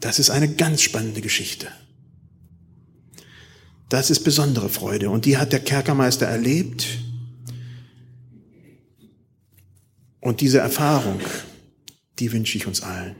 Das 0.00 0.18
ist 0.18 0.30
eine 0.30 0.54
ganz 0.54 0.82
spannende 0.82 1.20
Geschichte. 1.20 1.68
Das 3.92 4.08
ist 4.08 4.20
besondere 4.20 4.70
Freude 4.70 5.10
und 5.10 5.26
die 5.26 5.36
hat 5.36 5.52
der 5.52 5.60
Kerkermeister 5.60 6.24
erlebt. 6.24 6.86
Und 10.18 10.40
diese 10.40 10.60
Erfahrung, 10.60 11.20
die 12.18 12.32
wünsche 12.32 12.56
ich 12.56 12.66
uns 12.66 12.80
allen. 12.82 13.16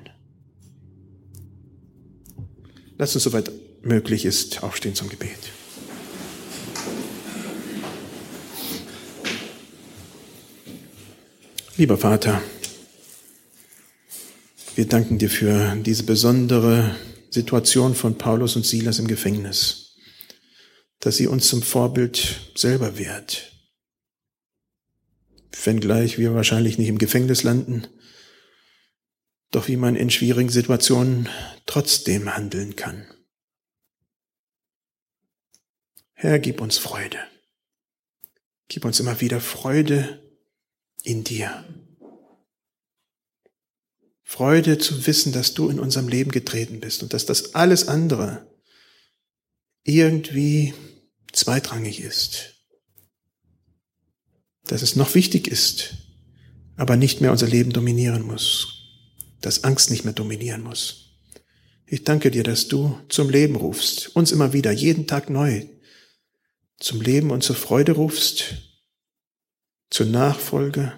Lass 2.96 3.14
uns 3.14 3.24
soweit 3.24 3.52
möglich 3.82 4.24
ist 4.24 4.62
aufstehen 4.62 4.94
zum 4.94 5.10
Gebet. 5.10 5.36
Lieber 11.76 11.98
Vater, 11.98 12.40
wir 14.74 14.88
danken 14.88 15.18
dir 15.18 15.28
für 15.28 15.76
diese 15.84 16.04
besondere 16.04 16.96
Situation 17.28 17.94
von 17.94 18.16
Paulus 18.16 18.56
und 18.56 18.64
Silas 18.64 18.98
im 18.98 19.06
Gefängnis, 19.06 19.81
dass 21.02 21.16
sie 21.16 21.26
uns 21.26 21.48
zum 21.48 21.62
Vorbild 21.62 22.52
selber 22.54 22.96
wird. 22.96 23.52
Wenngleich 25.64 26.16
wir 26.16 26.32
wahrscheinlich 26.32 26.78
nicht 26.78 26.88
im 26.88 26.98
Gefängnis 26.98 27.42
landen, 27.42 27.88
doch 29.50 29.66
wie 29.66 29.76
man 29.76 29.96
in 29.96 30.10
schwierigen 30.10 30.48
Situationen 30.48 31.28
trotzdem 31.66 32.34
handeln 32.34 32.76
kann. 32.76 33.04
Herr, 36.12 36.38
gib 36.38 36.60
uns 36.60 36.78
Freude. 36.78 37.18
Gib 38.68 38.84
uns 38.84 39.00
immer 39.00 39.20
wieder 39.20 39.40
Freude 39.40 40.22
in 41.02 41.24
dir. 41.24 41.64
Freude 44.22 44.78
zu 44.78 45.04
wissen, 45.04 45.32
dass 45.32 45.52
du 45.52 45.68
in 45.68 45.80
unserem 45.80 46.06
Leben 46.06 46.30
getreten 46.30 46.78
bist 46.78 47.02
und 47.02 47.12
dass 47.12 47.26
das 47.26 47.56
alles 47.56 47.88
andere 47.88 48.48
irgendwie 49.82 50.74
zweitrangig 51.32 52.00
ist. 52.00 52.54
Dass 54.64 54.82
es 54.82 54.96
noch 54.96 55.14
wichtig 55.14 55.48
ist, 55.48 55.94
aber 56.76 56.96
nicht 56.96 57.20
mehr 57.20 57.32
unser 57.32 57.48
Leben 57.48 57.72
dominieren 57.72 58.22
muss. 58.22 58.68
Dass 59.40 59.64
Angst 59.64 59.90
nicht 59.90 60.04
mehr 60.04 60.14
dominieren 60.14 60.62
muss. 60.62 61.02
Ich 61.86 62.04
danke 62.04 62.30
dir, 62.30 62.42
dass 62.42 62.68
du 62.68 62.98
zum 63.08 63.28
Leben 63.28 63.56
rufst, 63.56 64.16
uns 64.16 64.32
immer 64.32 64.52
wieder, 64.52 64.70
jeden 64.70 65.06
Tag 65.06 65.28
neu, 65.28 65.66
zum 66.78 67.00
Leben 67.00 67.30
und 67.30 67.42
zur 67.42 67.56
Freude 67.56 67.92
rufst, 67.92 68.54
zur 69.90 70.06
Nachfolge, 70.06 70.92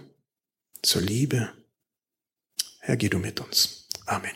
zur 0.83 1.03
Liebe. 1.03 1.53
Herr, 2.79 2.97
geh 2.97 3.09
du 3.09 3.19
mit 3.19 3.41
uns. 3.41 3.89
Amen. 4.07 4.31